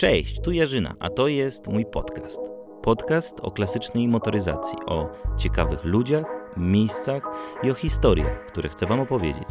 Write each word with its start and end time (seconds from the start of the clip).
Cześć, 0.00 0.40
tu 0.40 0.52
Jarzyna, 0.52 0.94
a 1.00 1.10
to 1.10 1.28
jest 1.28 1.66
mój 1.66 1.86
podcast. 1.86 2.40
Podcast 2.82 3.40
o 3.40 3.50
klasycznej 3.50 4.08
motoryzacji, 4.08 4.78
o 4.86 5.08
ciekawych 5.38 5.84
ludziach, 5.84 6.26
miejscach 6.56 7.22
i 7.62 7.70
o 7.70 7.74
historiach, 7.74 8.46
które 8.46 8.68
chcę 8.68 8.86
Wam 8.86 9.00
opowiedzieć. 9.00 9.48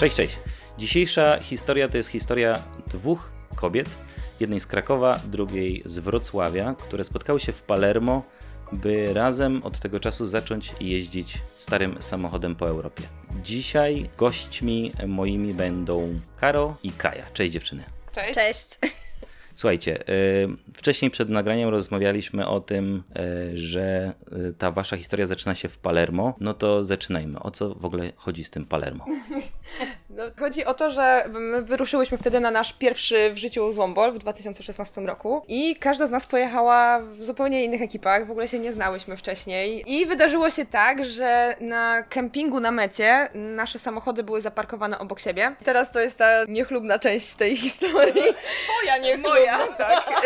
Cześć, 0.00 0.16
cześć. 0.16 0.38
Dzisiejsza 0.78 1.38
historia 1.40 1.88
to 1.88 1.96
jest 1.96 2.08
historia 2.08 2.58
dwóch 2.86 3.30
kobiet, 3.54 3.88
jednej 4.40 4.60
z 4.60 4.66
Krakowa, 4.66 5.20
drugiej 5.24 5.82
z 5.84 5.98
Wrocławia, 5.98 6.74
które 6.74 7.04
spotkały 7.04 7.40
się 7.40 7.52
w 7.52 7.62
Palermo 7.62 8.22
by 8.72 9.14
razem 9.14 9.62
od 9.62 9.78
tego 9.78 10.00
czasu 10.00 10.26
zacząć 10.26 10.74
jeździć 10.80 11.38
starym 11.56 11.96
samochodem 12.00 12.56
po 12.56 12.68
Europie. 12.68 13.02
Dzisiaj 13.42 14.10
gośćmi 14.18 14.92
moimi 15.06 15.54
będą 15.54 16.20
Karo 16.36 16.76
i 16.82 16.92
Kaja. 16.92 17.26
Cześć 17.32 17.52
dziewczyny. 17.52 17.84
Cześć. 18.12 18.34
Cześć. 18.34 18.78
Słuchajcie, 19.56 20.08
y, 20.08 20.48
wcześniej 20.74 21.10
przed 21.10 21.30
nagraniem 21.30 21.68
rozmawialiśmy 21.68 22.48
o 22.48 22.60
tym, 22.60 23.02
y, 23.52 23.56
że 23.58 24.12
y, 24.48 24.54
ta 24.58 24.70
wasza 24.70 24.96
historia 24.96 25.26
zaczyna 25.26 25.54
się 25.54 25.68
w 25.68 25.78
Palermo. 25.78 26.34
No 26.40 26.54
to 26.54 26.84
zaczynajmy. 26.84 27.40
O 27.40 27.50
co 27.50 27.74
w 27.74 27.84
ogóle 27.84 28.12
chodzi 28.16 28.44
z 28.44 28.50
tym 28.50 28.66
Palermo? 28.66 29.04
No, 30.10 30.22
chodzi 30.38 30.64
o 30.64 30.74
to, 30.74 30.90
że 30.90 31.28
my 31.32 31.62
wyruszyłyśmy 31.62 32.18
wtedy 32.18 32.40
na 32.40 32.50
nasz 32.50 32.72
pierwszy 32.72 33.30
w 33.32 33.36
życiu 33.36 33.72
złombol 33.72 34.12
w 34.12 34.18
2016 34.18 35.00
roku 35.00 35.42
i 35.48 35.76
każda 35.76 36.06
z 36.06 36.10
nas 36.10 36.26
pojechała 36.26 37.00
w 37.00 37.24
zupełnie 37.24 37.64
innych 37.64 37.82
ekipach, 37.82 38.26
w 38.26 38.30
ogóle 38.30 38.48
się 38.48 38.58
nie 38.58 38.72
znałyśmy 38.72 39.16
wcześniej. 39.16 39.84
I 39.86 40.06
wydarzyło 40.06 40.50
się 40.50 40.66
tak, 40.66 41.04
że 41.04 41.56
na 41.60 42.02
kempingu 42.02 42.60
na 42.60 42.70
mecie 42.70 43.28
nasze 43.34 43.78
samochody 43.78 44.22
były 44.22 44.40
zaparkowane 44.40 44.98
obok 44.98 45.20
siebie. 45.20 45.56
Teraz 45.64 45.90
to 45.90 46.00
jest 46.00 46.18
ta 46.18 46.44
niechlubna 46.48 46.98
część 46.98 47.34
tej 47.34 47.56
historii. 47.56 48.22
Twoja 48.64 48.98
nie 49.06 49.18
Tak. 49.78 50.24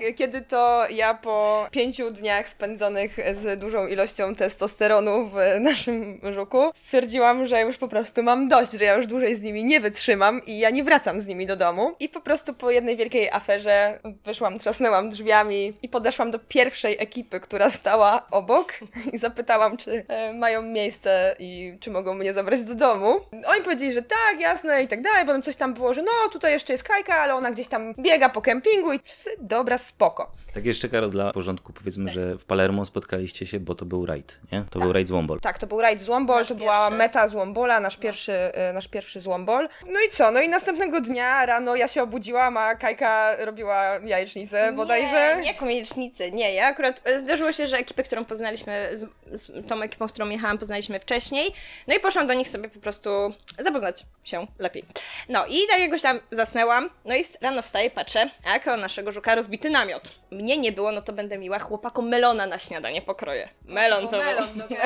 E, 0.00 0.12
Kiedy 0.12 0.40
to 0.40 0.86
ja 0.90 1.14
po 1.14 1.66
pięciu 1.70 2.10
dniach 2.10 2.48
spędzonych 2.48 3.16
z 3.34 3.60
dużą 3.60 3.86
ilością 3.86 4.34
testosteronu 4.34 5.24
w 5.26 5.60
naszym 5.60 6.20
żuku 6.32 6.70
stwierdziłam, 6.74 7.46
że 7.46 7.60
już 7.60 7.76
po 7.78 7.88
prostu 7.88 8.22
mam 8.22 8.48
dość, 8.48 8.72
że 8.72 8.84
ja 8.84 8.94
już 8.94 9.06
dłużej 9.06 9.34
z 9.34 9.42
nimi 9.42 9.64
nie 9.64 9.80
wytrzymam 9.80 10.40
i 10.46 10.58
ja 10.58 10.70
nie 10.70 10.84
wracam 10.84 11.20
z 11.20 11.26
nimi 11.26 11.46
do 11.46 11.56
domu. 11.56 11.94
I 12.00 12.08
po 12.08 12.20
prostu 12.20 12.54
po 12.54 12.70
jednej 12.70 12.96
wielkiej 12.96 13.30
aferze 13.30 13.98
wyszłam, 14.24 14.58
trzasnęłam 14.58 15.10
drzwiami 15.10 15.72
i 15.82 15.88
podeszłam 15.88 16.30
do 16.30 16.38
pierwszej 16.38 16.96
ekipy, 16.98 17.40
która 17.40 17.70
stała 17.70 18.26
obok 18.30 18.72
i 19.12 19.18
zapytałam, 19.18 19.76
czy 19.76 20.04
e, 20.08 20.32
mają 20.32 20.62
miejsce 20.62 21.36
i 21.38 21.76
czy 21.80 21.90
mogą 21.90 22.14
mnie 22.14 22.32
zabrać 22.34 22.62
do 22.62 22.74
domu. 22.74 23.20
Oni 23.46 23.62
powiedzieli, 23.64 23.92
że 23.92 24.02
tak, 24.02 24.40
jasne 24.40 24.82
i 24.82 24.88
tak 24.88 25.02
dalej. 25.02 25.26
Potem 25.26 25.42
coś 25.42 25.56
tam 25.56 25.74
było, 25.74 25.94
że 25.94 26.02
no 26.02 26.12
tutaj 26.32 26.52
jeszcze 26.52 26.72
jest 26.72 26.84
Kajka, 26.84 27.14
ale 27.14 27.34
ona 27.34 27.50
gdzieś 27.50 27.68
tam 27.68 27.94
biega 27.98 28.28
po 28.28 28.40
kempingu 28.62 28.92
i 28.92 28.98
wszyscy, 29.04 29.30
dobra, 29.38 29.78
spoko. 29.78 30.32
Tak 30.54 30.66
jeszcze, 30.66 30.88
Karo, 30.88 31.08
dla 31.08 31.32
porządku 31.32 31.72
powiedzmy, 31.72 32.10
że 32.10 32.38
w 32.38 32.44
Palermo 32.44 32.86
spotkaliście 32.86 33.46
się, 33.46 33.60
bo 33.60 33.74
to 33.74 33.84
był 33.84 34.06
rajd, 34.06 34.40
nie? 34.52 34.64
To 34.70 34.78
był 34.78 34.92
rajd 34.92 35.08
z 35.08 35.10
Wombol. 35.10 35.40
Tak, 35.40 35.58
to 35.58 35.66
był 35.66 35.80
rajd 35.80 36.02
Złombol, 36.02 36.46
to 36.46 36.54
była 36.54 36.78
pierwszy. 36.80 36.98
meta 36.98 37.28
Złombola, 37.28 37.80
nasz 37.80 37.96
pierwszy, 37.96 38.32
e, 38.32 38.72
nasz 38.72 38.88
pierwszy 38.88 39.20
Złombol. 39.20 39.68
No 39.86 40.00
i 40.08 40.10
co? 40.10 40.30
No 40.30 40.40
i 40.40 40.48
następnego 40.48 41.00
dnia 41.00 41.46
rano 41.46 41.76
ja 41.76 41.88
się 41.88 42.02
obudziłam, 42.02 42.56
a 42.56 42.74
Kajka 42.74 43.36
robiła 43.44 43.84
jajecznicę 44.04 44.72
bodajże. 44.72 45.36
Nie, 45.36 45.42
nie 45.42 45.54
komiecznicy, 45.54 46.30
nie. 46.32 46.54
Ja 46.54 46.66
akurat 46.66 47.00
e, 47.04 47.18
zdarzyło 47.18 47.52
się, 47.52 47.66
że 47.66 47.76
ekipę, 47.76 48.02
którą 48.02 48.24
poznaliśmy, 48.24 48.90
z, 48.92 49.06
z 49.32 49.68
tą 49.68 49.82
ekipą, 49.82 50.08
z 50.08 50.12
którą 50.12 50.28
jechałam, 50.28 50.58
poznaliśmy 50.58 51.00
wcześniej. 51.00 51.52
No 51.86 51.94
i 51.94 52.00
poszłam 52.00 52.26
do 52.26 52.34
nich 52.34 52.48
sobie 52.48 52.68
po 52.68 52.80
prostu 52.80 53.10
zapoznać 53.58 54.04
się 54.24 54.46
lepiej. 54.58 54.84
No 55.28 55.46
i 55.46 55.58
tak 55.70 55.80
jakoś 55.80 56.02
tam 56.02 56.20
zasnęłam. 56.30 56.90
No 57.04 57.16
i 57.16 57.24
rano 57.40 57.62
wstaję, 57.62 57.90
patrzę, 57.90 58.30
jako 58.52 58.76
naszego 58.76 59.12
żuka 59.12 59.34
rozbity 59.34 59.70
namiot. 59.70 60.10
Mnie 60.30 60.58
nie 60.58 60.72
było, 60.72 60.92
no 60.92 61.02
to 61.02 61.12
będę 61.12 61.38
miła. 61.38 61.58
Chłopakom 61.58 62.08
melona 62.08 62.46
na 62.46 62.58
śniadanie 62.58 63.02
pokroję. 63.02 63.48
Melon 63.64 64.08
to 64.08 64.18
melon, 64.18 64.48
był. 64.48 64.68
no 64.68 64.76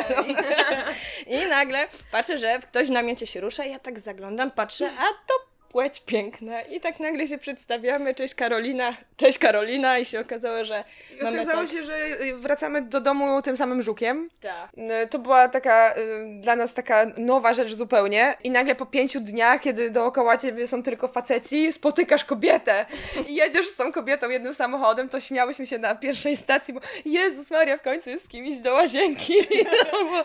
I 1.37 1.47
nagle 1.47 1.87
patrzę, 2.12 2.38
że 2.38 2.59
ktoś 2.59 2.88
w 2.88 2.91
namiocie 2.91 3.26
się 3.26 3.41
rusza, 3.41 3.64
ja 3.64 3.78
tak 3.78 3.98
zaglądam, 3.98 4.50
patrzę, 4.50 4.91
a 4.98 5.04
to 5.26 5.51
płeć 5.72 6.03
piękna. 6.06 6.62
I 6.62 6.81
tak 6.81 7.00
nagle 7.00 7.27
się 7.27 7.38
przedstawiamy, 7.38 8.15
cześć 8.15 8.34
Karolina, 8.34 8.97
cześć 9.16 9.38
Karolina 9.38 9.99
i 9.99 10.05
się 10.05 10.21
okazało, 10.21 10.65
że 10.65 10.84
I 11.21 11.22
mamy 11.22 11.41
okazało 11.43 11.62
tak... 11.62 11.72
się, 11.72 11.84
że 11.84 11.94
wracamy 12.34 12.83
do 12.83 13.00
domu 13.00 13.43
tym 13.43 13.56
samym 13.56 13.82
żukiem. 13.82 14.31
Tak. 14.41 14.71
Y, 15.05 15.06
To 15.06 15.19
była 15.19 15.49
taka 15.49 15.94
y, 15.97 16.41
dla 16.41 16.56
nas 16.56 16.75
taka 16.75 17.06
nowa 17.16 17.53
rzecz 17.53 17.75
zupełnie. 17.75 18.34
I 18.44 18.50
nagle 18.50 18.75
po 18.75 18.87
pięciu 18.87 19.21
dniach, 19.21 19.61
kiedy 19.61 19.91
dookoła 19.91 20.37
ciebie 20.37 20.66
są 20.66 20.82
tylko 20.82 21.09
faceci, 21.09 21.72
spotykasz 21.72 22.25
kobietę 22.25 22.87
i 23.27 23.34
jedziesz 23.34 23.69
z 23.69 23.77
tą 23.77 23.93
kobietą 23.93 24.28
jednym 24.28 24.55
samochodem, 24.55 25.09
to 25.09 25.21
śmiałyśmy 25.21 25.66
się 25.66 25.78
na 25.78 25.94
pierwszej 25.94 26.37
stacji, 26.37 26.75
bo 26.75 26.81
Jezus 27.05 27.50
Maria, 27.50 27.77
w 27.77 27.82
końcu 27.82 28.11
jest 28.11 28.25
z 28.25 28.28
kimś 28.28 28.56
do 28.59 28.72
łazienki. 28.72 29.34
to, 29.91 30.05
było, 30.05 30.25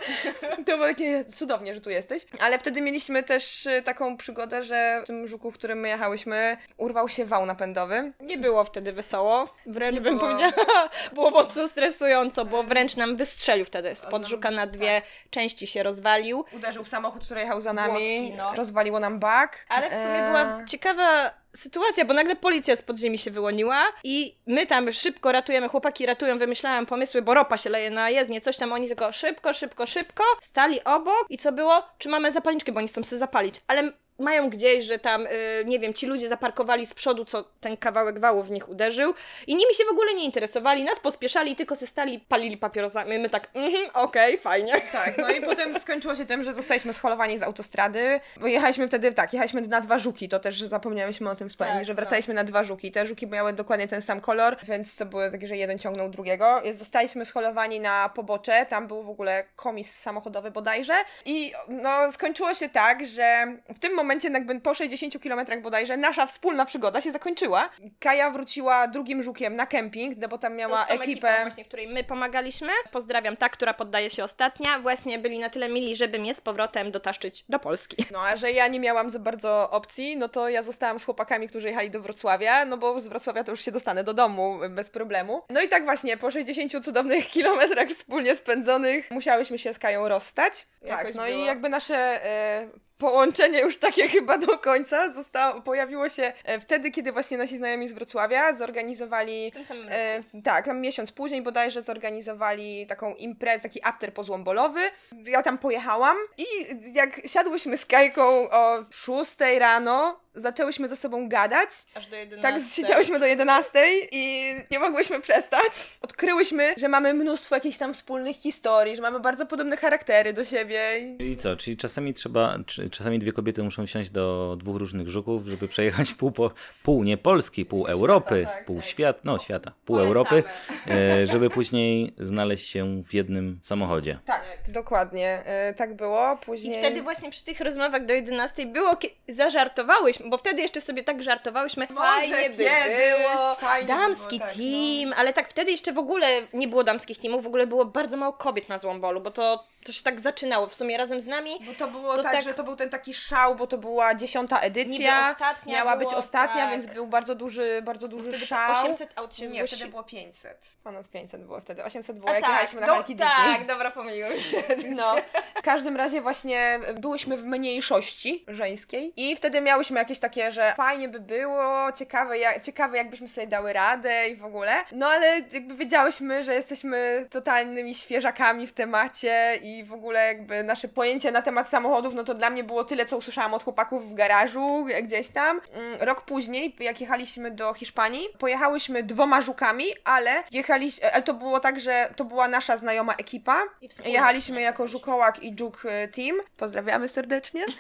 to 0.66 0.78
było 0.78 0.88
takie 0.88 1.26
cudownie, 1.26 1.74
że 1.74 1.82
tu 1.82 1.90
jesteś. 1.90 2.26
Ale 2.40 2.60
wtedy 2.60 2.82
mieliśmy 2.82 3.24
też 3.24 3.66
y, 3.66 3.82
taką 3.82 4.18
przygodę, 4.18 4.64
że 4.64 5.02
w 5.04 5.08
tym 5.08 5.28
żuku, 5.28 5.37
w 5.52 5.54
którym 5.54 5.80
my 5.80 5.90
jechałyśmy, 5.90 6.58
urwał 6.78 7.10
się 7.10 7.26
wał 7.26 7.46
napędowy. 7.46 8.14
Nie 8.20 8.38
było 8.38 8.64
wtedy 8.64 8.94
wesoło, 8.94 9.54
wręcz 9.66 9.96
Nie 9.96 10.02
bym 10.02 10.18
było. 10.18 10.30
powiedziała, 10.30 10.90
było 11.14 11.32
mocno 11.32 11.68
stresująco, 11.68 12.46
bo 12.46 12.64
wręcz 12.64 12.96
nam 12.96 13.16
wystrzelił 13.16 13.66
wtedy 13.66 13.96
spod 13.96 14.22
No, 14.22 14.28
żuka 14.28 14.52
na 14.52 14.68
dwie 14.68 15.02
części 15.30 15.68
się 15.68 15.84
rozwalił. 15.84 16.46
Uderzył 16.54 16.84
w 16.84 16.88
samochód, 16.88 17.26
który 17.26 17.42
jechał 17.42 17.62
za 17.62 17.74
nami, 17.74 18.20
Włoski, 18.20 18.34
no. 18.38 18.56
rozwaliło 18.56 19.00
nam 19.00 19.20
bak. 19.20 19.66
Ale 19.70 19.90
w 19.90 19.94
sumie 19.94 20.16
Eee, 20.16 20.28
była 20.28 20.66
ciekawa 20.66 21.34
sytuacja, 21.56 22.06
bo 22.06 22.14
nagle 22.14 22.36
policja 22.36 22.76
z 22.76 22.82
podziemi 22.82 23.18
się 23.18 23.32
wyłoniła 23.32 23.84
i 24.04 24.38
my 24.48 24.66
tam 24.66 24.94
szybko 24.94 25.32
ratujemy, 25.32 25.70
chłopaki 25.70 26.06
ratują, 26.06 26.38
wymyślałam 26.38 26.86
pomysły, 26.86 27.22
bo 27.22 27.34
ropa 27.34 27.58
się 27.58 27.70
leje 27.70 27.90
na 27.90 28.10
jezdnię, 28.10 28.42
coś 28.42 28.58
tam, 28.58 28.74
oni 28.74 28.88
tylko 28.88 29.12
szybko, 29.12 29.54
szybko, 29.54 29.88
szybko, 29.88 30.24
stali 30.42 30.84
obok 30.84 31.26
i 31.30 31.38
co 31.38 31.52
było? 31.52 31.84
Czy 31.98 32.10
mamy 32.10 32.32
zapalniczkę, 32.32 32.72
bo 32.72 32.78
oni 32.80 32.88
chcą 32.88 33.04
sobie 33.04 33.20
zapalić, 33.20 33.56
ale 33.68 33.92
mają 34.20 34.50
gdzieś, 34.50 34.86
że 34.86 35.00
tam, 35.00 35.28
y, 35.28 35.64
nie 35.66 35.80
wiem, 35.80 35.94
ci 35.94 36.06
ludzie 36.06 36.28
zaparkowali 36.28 36.86
z 36.86 36.94
przodu, 36.94 37.26
co 37.26 37.44
ten 37.62 37.78
kawałek 37.78 38.20
wału 38.20 38.44
w 38.44 38.52
nich 38.52 38.70
uderzył 38.70 39.14
i 39.48 39.56
nimi 39.56 39.74
się 39.74 39.84
w 39.86 39.92
ogóle 39.92 40.14
nie 40.14 40.26
interesowali, 40.26 40.84
nas 40.84 41.00
pospieszali, 41.00 41.56
tylko 41.56 41.76
se 41.76 41.88
stali, 41.88 42.20
palili 42.20 42.58
papierosami, 42.58 43.20
my 43.20 43.30
tak, 43.30 43.50
mhm, 43.54 43.90
okej, 43.94 44.38
fajnie. 44.38 44.82
Tak, 44.92 45.18
no 45.18 45.30
i 45.30 45.42
potem 45.42 45.80
skończyło 45.80 46.16
się 46.16 46.26
tym, 46.26 46.44
że 46.44 46.54
zostaliśmy 46.54 46.94
scholowani 46.94 47.38
z 47.38 47.44
autostrady, 47.44 48.20
bo 48.38 48.48
jechaliśmy 48.48 48.88
wtedy, 48.88 49.14
tak, 49.14 49.34
jechaliśmy 49.34 49.62
na 49.62 49.82
dwa 49.82 49.98
żuki, 49.98 50.30
to 50.30 50.40
też 50.40 50.62
zapomniałyśmy 50.62 51.30
o 51.30 51.36
tym 51.36 51.50
wspomnieć, 51.50 51.78
Tak, 51.78 51.86
że 51.86 51.94
no. 51.94 51.96
wracaliśmy 51.96 52.34
na 52.34 52.44
dwa 52.44 52.64
żuki. 52.64 52.92
Te 52.92 53.06
żuki 53.06 53.28
miały 53.28 53.54
dokładnie 53.54 53.88
ten 53.88 54.02
sam 54.02 54.20
kolor, 54.20 54.58
więc 54.64 54.96
to 54.96 55.06
było 55.06 55.32
takie, 55.32 55.48
że 55.48 55.58
jeden 55.58 55.80
ciągnął 55.80 56.10
drugiego. 56.10 56.62
Zostaliśmy 56.74 57.26
scholowani 57.26 57.80
na 57.80 58.10
pobocze, 58.10 58.66
tam 58.66 58.88
był 58.88 59.04
w 59.04 59.10
ogóle 59.10 59.44
komis 59.56 60.00
samochodowy 60.00 60.52
bodajże 60.52 60.94
i 61.26 61.54
no 61.68 62.12
skończyło 62.12 62.54
się 62.54 62.70
tak, 62.70 63.06
że 63.06 63.58
w 63.74 63.80
tym 63.80 63.94
momencie 63.94 64.07
jakby 64.34 64.60
po 64.62 64.74
60 64.74 65.24
km 65.24 65.62
bodajże 65.62 65.98
nasza 65.98 66.26
wspólna 66.26 66.66
przygoda 66.66 67.02
się 67.02 67.12
zakończyła. 67.12 67.70
Kaja 68.00 68.32
wróciła 68.32 68.88
drugim 68.88 69.24
żukiem 69.24 69.56
na 69.56 69.66
kemping, 69.66 70.18
no 70.18 70.28
bo 70.28 70.38
tam 70.38 70.56
miała 70.56 70.84
tą 70.86 70.94
ekipę. 70.94 71.36
właśnie, 71.42 71.66
której 71.66 71.88
my 71.88 72.04
pomagaliśmy. 72.04 72.70
Pozdrawiam 72.92 73.38
ta, 73.38 73.50
która 73.50 73.74
poddaje 73.74 74.10
się 74.10 74.24
ostatnia. 74.24 74.80
Właśnie 74.80 75.20
byli 75.20 75.40
na 75.40 75.50
tyle 75.50 75.70
mili, 75.70 75.96
żeby 75.96 76.20
mnie 76.20 76.34
z 76.34 76.42
powrotem 76.42 76.92
dotaszczyć 76.92 77.46
do 77.50 77.60
Polski. 77.60 77.98
No, 78.12 78.22
a 78.22 78.36
że 78.36 78.52
ja 78.52 78.68
nie 78.68 78.80
miałam 78.80 79.10
za 79.10 79.20
bardzo 79.20 79.70
opcji, 79.72 80.18
no 80.18 80.30
to 80.30 80.50
ja 80.50 80.64
zostałam 80.64 81.00
z 81.00 81.06
chłopakami, 81.06 81.48
którzy 81.48 81.68
jechali 81.68 81.92
do 81.92 82.02
Wrocławia, 82.02 82.66
no 82.66 82.78
bo 82.78 83.02
z 83.02 83.08
Wrocławia 83.08 83.44
to 83.44 83.52
już 83.52 83.62
się 83.62 83.72
dostanę 83.72 84.04
do 84.04 84.14
domu 84.14 84.60
bez 84.70 84.90
problemu. 84.90 85.42
No 85.50 85.62
i 85.62 85.68
tak 85.68 85.84
właśnie, 85.84 86.18
po 86.18 86.32
60 86.32 86.86
cudownych 86.86 87.28
kilometrach 87.38 87.88
wspólnie 87.90 88.36
spędzonych, 88.36 89.12
musiałyśmy 89.12 89.58
się 89.60 89.74
z 89.74 89.80
Kają 89.80 90.08
rozstać. 90.08 90.68
Tak, 90.82 90.90
Jakoś 90.90 91.16
no 91.16 91.24
było. 91.24 91.38
i 91.38 91.46
jakby 91.46 91.70
nasze 91.70 92.26
e, 92.26 92.68
połączenie 92.98 93.60
już 93.62 93.78
takie 93.78 94.10
chyba 94.18 94.38
do 94.38 94.58
końca 94.58 95.14
zostało, 95.14 95.62
pojawiło 95.62 96.10
się 96.10 96.34
e, 96.44 96.60
wtedy, 96.60 96.92
kiedy 96.92 97.12
właśnie 97.12 97.38
nasi 97.38 97.58
znajomi 97.58 97.88
z 97.88 97.94
Wrocławia 97.94 98.54
zorganizowali 98.54 99.52
W 99.52 99.54
tym 99.54 99.66
samym 99.66 99.88
E, 99.90 100.24
tak, 100.44 100.66
tam 100.66 100.82
miesiąc 100.82 101.12
później 101.12 101.42
bodajże 101.42 101.82
zorganizowali 101.82 102.88
taką 102.88 103.16
imprezę, 103.16 103.64
taki 103.64 103.80
after 103.84 104.14
pozłombolowy. 104.14 104.80
Ja 105.26 105.44
tam 105.44 105.58
pojechałam 105.58 106.18
i 106.38 106.46
jak 106.94 107.22
siadłyśmy 107.26 107.78
z 107.78 107.86
Kajką 107.86 108.50
o 108.50 108.86
6 108.90 109.36
rano, 109.60 110.20
zaczęłyśmy 110.38 110.88
ze 110.88 110.98
sobą 110.98 111.30
gadać. 111.30 111.70
Aż 111.96 112.08
do 112.08 112.16
11. 112.16 112.42
Tak, 112.42 112.62
siedziałyśmy 112.72 113.20
do 113.20 113.26
11 113.26 113.80
i 114.12 114.54
nie 114.72 114.80
mogłyśmy 114.80 115.22
przestać. 115.22 115.98
Odkryłyśmy, 116.02 116.74
że 116.78 116.88
mamy 116.88 117.14
mnóstwo 117.14 117.56
jakichś 117.56 117.78
tam 117.78 117.94
wspólnych 117.94 118.36
historii, 118.36 118.96
że 118.96 119.02
mamy 119.02 119.20
bardzo 119.20 119.46
podobne 119.46 119.78
charaktery 119.78 120.34
do 120.34 120.46
siebie. 120.46 120.80
Czyli 121.18 121.38
co? 121.38 121.56
Czyli 121.56 121.78
czasami 121.78 122.14
trzeba, 122.14 122.58
czasami 122.92 123.20
dwie 123.20 123.32
kobiety 123.32 123.64
muszą 123.64 123.86
wsiąść 123.86 124.10
do 124.10 124.56
dwóch 124.60 124.78
różnych 124.78 125.08
żuków, 125.08 125.48
żeby 125.48 125.68
przejechać 125.68 126.14
pół, 126.14 126.32
po, 126.32 126.52
pół 126.84 127.04
nie 127.04 127.18
Polski, 127.18 127.66
pół 127.66 127.88
Europy, 127.88 128.44
tak, 128.46 128.66
pół 128.66 128.76
tak. 128.76 128.86
świata, 128.86 129.20
no 129.24 129.40
świata, 129.40 129.72
pół 129.86 129.96
Polecamy. 129.96 130.08
Europy, 130.08 130.44
e, 130.92 131.28
żeby 131.28 131.50
później 131.50 132.14
znaleźć 132.20 132.70
się 132.70 133.04
w 133.04 133.14
jednym 133.14 133.60
samochodzie. 133.62 134.20
Tak, 134.26 134.44
dokładnie. 134.68 135.42
e, 135.46 135.74
tak 135.74 135.96
było. 135.96 136.34
I 136.34 136.46
Później... 136.46 136.80
wtedy 136.80 137.02
właśnie 137.02 137.30
przy 137.30 137.46
tych 137.46 137.60
rozmowach 137.60 138.06
do 138.06 138.14
11 138.14 138.66
było, 138.66 138.98
zażartowałyśmy, 139.30 140.27
bo 140.30 140.38
wtedy 140.38 140.62
jeszcze 140.62 140.82
sobie 140.82 141.04
tak 141.04 141.24
żartowałyśmy, 141.24 141.88
Może 141.90 142.08
fajnie 142.08 142.50
by 142.50 142.56
było, 142.58 143.56
fajnie 143.56 143.88
by 143.88 143.94
damski 144.02 144.38
było, 144.38 144.50
tak, 144.50 144.58
team, 144.58 145.14
ale 145.18 145.34
tak 145.34 145.50
wtedy 145.50 145.72
jeszcze 145.72 145.94
w 145.94 145.98
ogóle 146.00 146.28
nie 146.54 146.68
było 146.68 146.84
damskich 146.84 147.18
teamów, 147.20 147.44
w 147.44 147.48
ogóle 147.48 147.68
było 147.68 147.86
bardzo 147.86 148.18
mało 148.18 148.34
kobiet 148.34 148.70
na 148.70 148.78
Złombolu, 148.78 149.22
bo 149.22 149.32
to, 149.32 149.64
to 149.86 149.92
się 149.92 150.04
tak 150.04 150.20
zaczynało 150.20 150.68
w 150.68 150.76
sumie 150.76 150.98
razem 150.98 151.22
z 151.22 151.26
nami. 151.26 151.52
Bo 151.66 151.74
to 151.74 151.88
było 151.88 152.16
To 152.18 152.24
tak, 152.24 152.32
tak- 152.32 152.44
że 152.44 152.54
to 152.54 152.64
był 152.64 152.76
ten 152.76 152.90
taki 152.90 153.14
szał, 153.14 153.56
bo 153.56 153.68
to 153.68 153.78
była 153.78 154.16
dziesiąta 154.16 154.60
edycja. 154.60 155.32
Ostatnia 155.32 155.74
Miała 155.74 155.98
było, 155.98 156.10
być 156.10 156.20
ostatnia, 156.20 156.62
tak. 156.62 156.72
więc 156.72 156.86
był 156.94 157.08
bardzo 157.08 157.36
duży, 157.36 157.82
bardzo 157.82 158.08
duży 158.08 158.30
Wtedy 158.30 158.46
szał. 158.46 158.72
800 158.86 159.10
aut 159.16 159.36
się 159.36 159.48
Nie, 159.48 159.68
wtedy 159.68 159.88
było 159.88 160.04
500. 160.04 160.78
Ponad 160.84 161.08
500 161.10 161.44
było 161.44 161.62
wtedy. 161.62 161.84
800 161.84 162.18
było, 162.18 162.30
A 162.30 162.34
jak 162.34 162.42
tak, 162.42 162.52
jechaliśmy 162.52 162.82
na 162.82 162.88
do, 162.88 163.04
Diki. 163.04 163.16
tak, 163.20 163.66
dobra, 163.68 163.92
pomyliłem 163.92 164.42
się. 164.42 164.64
No, 164.96 165.16
w 165.56 165.62
każdym 165.62 165.96
razie 165.98 166.22
właśnie 166.22 166.80
byłyśmy 167.00 167.38
w 167.38 167.44
mniejszości 167.46 168.46
żeńskiej 168.48 169.14
i 169.18 169.36
wtedy 169.36 169.62
miałyśmy 169.62 170.00
jakieś 170.00 170.17
takie, 170.20 170.52
że 170.52 170.74
fajnie 170.78 171.10
by 171.10 171.20
było, 171.20 171.92
ciekawe, 171.92 172.40
jak, 172.40 172.64
ciekawe 172.64 172.98
jakbyśmy 172.98 173.28
sobie 173.28 173.48
dały 173.48 173.74
radę 173.74 174.30
i 174.30 174.36
w 174.36 174.46
ogóle. 174.46 174.84
No 174.92 175.08
ale 175.08 175.42
jakby 175.52 175.76
wiedziałyśmy, 175.76 176.44
że 176.44 176.54
jesteśmy 176.54 177.26
totalnymi 177.30 177.96
świeżakami 177.96 178.68
w 178.68 178.74
temacie 178.74 179.60
i 179.64 179.84
w 179.84 179.94
ogóle 179.94 180.28
jakby 180.28 180.64
nasze 180.64 180.88
pojęcie 180.88 181.32
na 181.32 181.42
temat 181.42 181.70
samochodów, 181.70 182.14
no 182.14 182.24
to 182.24 182.34
dla 182.34 182.50
mnie 182.50 182.64
było 182.64 182.84
tyle, 182.84 183.06
co 183.06 183.18
usłyszałam 183.18 183.54
od 183.54 183.64
chłopaków 183.64 184.10
w 184.10 184.14
garażu, 184.14 184.86
gdzieś 185.04 185.28
tam. 185.30 185.62
Mm, 185.74 186.02
Rok 186.02 186.22
później, 186.22 186.76
jak 186.80 187.02
jechaliśmy 187.02 187.52
do 187.52 187.74
Hiszpanii, 187.74 188.28
pojechałyśmy 188.40 189.04
dwoma 189.04 189.42
żukami, 189.42 189.86
ale 190.04 190.44
jechaliśmy, 190.52 191.14
ale 191.14 191.24
to 191.24 191.34
było 191.34 191.60
tak, 191.60 191.80
że 191.80 192.10
to 192.16 192.26
była 192.26 192.48
nasza 192.48 192.78
znajoma 192.78 193.14
ekipa. 193.14 193.64
Jechaliśmy 194.06 194.62
jako 194.62 194.88
żukołak 194.88 195.44
i 195.44 195.56
żuk 195.60 195.84
e, 195.86 196.08
team. 196.08 196.38
Pozdrawiamy 196.58 197.08
serdecznie. 197.08 197.66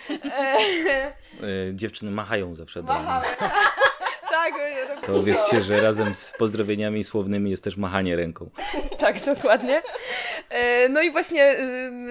E, 1.44 1.76
dziewczyny 1.76 2.12
machają 2.12 2.56
zawsze 2.56 2.84
do 2.84 2.94
mnie. 2.94 3.10
Machały. 4.52 4.72
tak, 4.88 5.04
e, 5.04 5.08
To 5.08 5.24
wiedzcie, 5.24 5.62
że 5.62 5.82
razem 5.82 6.16
z 6.16 6.34
pozdrowieniami 6.40 7.04
słownymi 7.04 7.52
jest 7.52 7.64
też 7.64 7.78
machanie 7.78 8.16
ręką. 8.16 8.50
tak, 9.00 9.20
dokładnie. 9.20 9.82
E, 10.50 10.90
No 10.90 11.02
i 11.02 11.12
właśnie 11.12 11.44
e, 11.44 11.58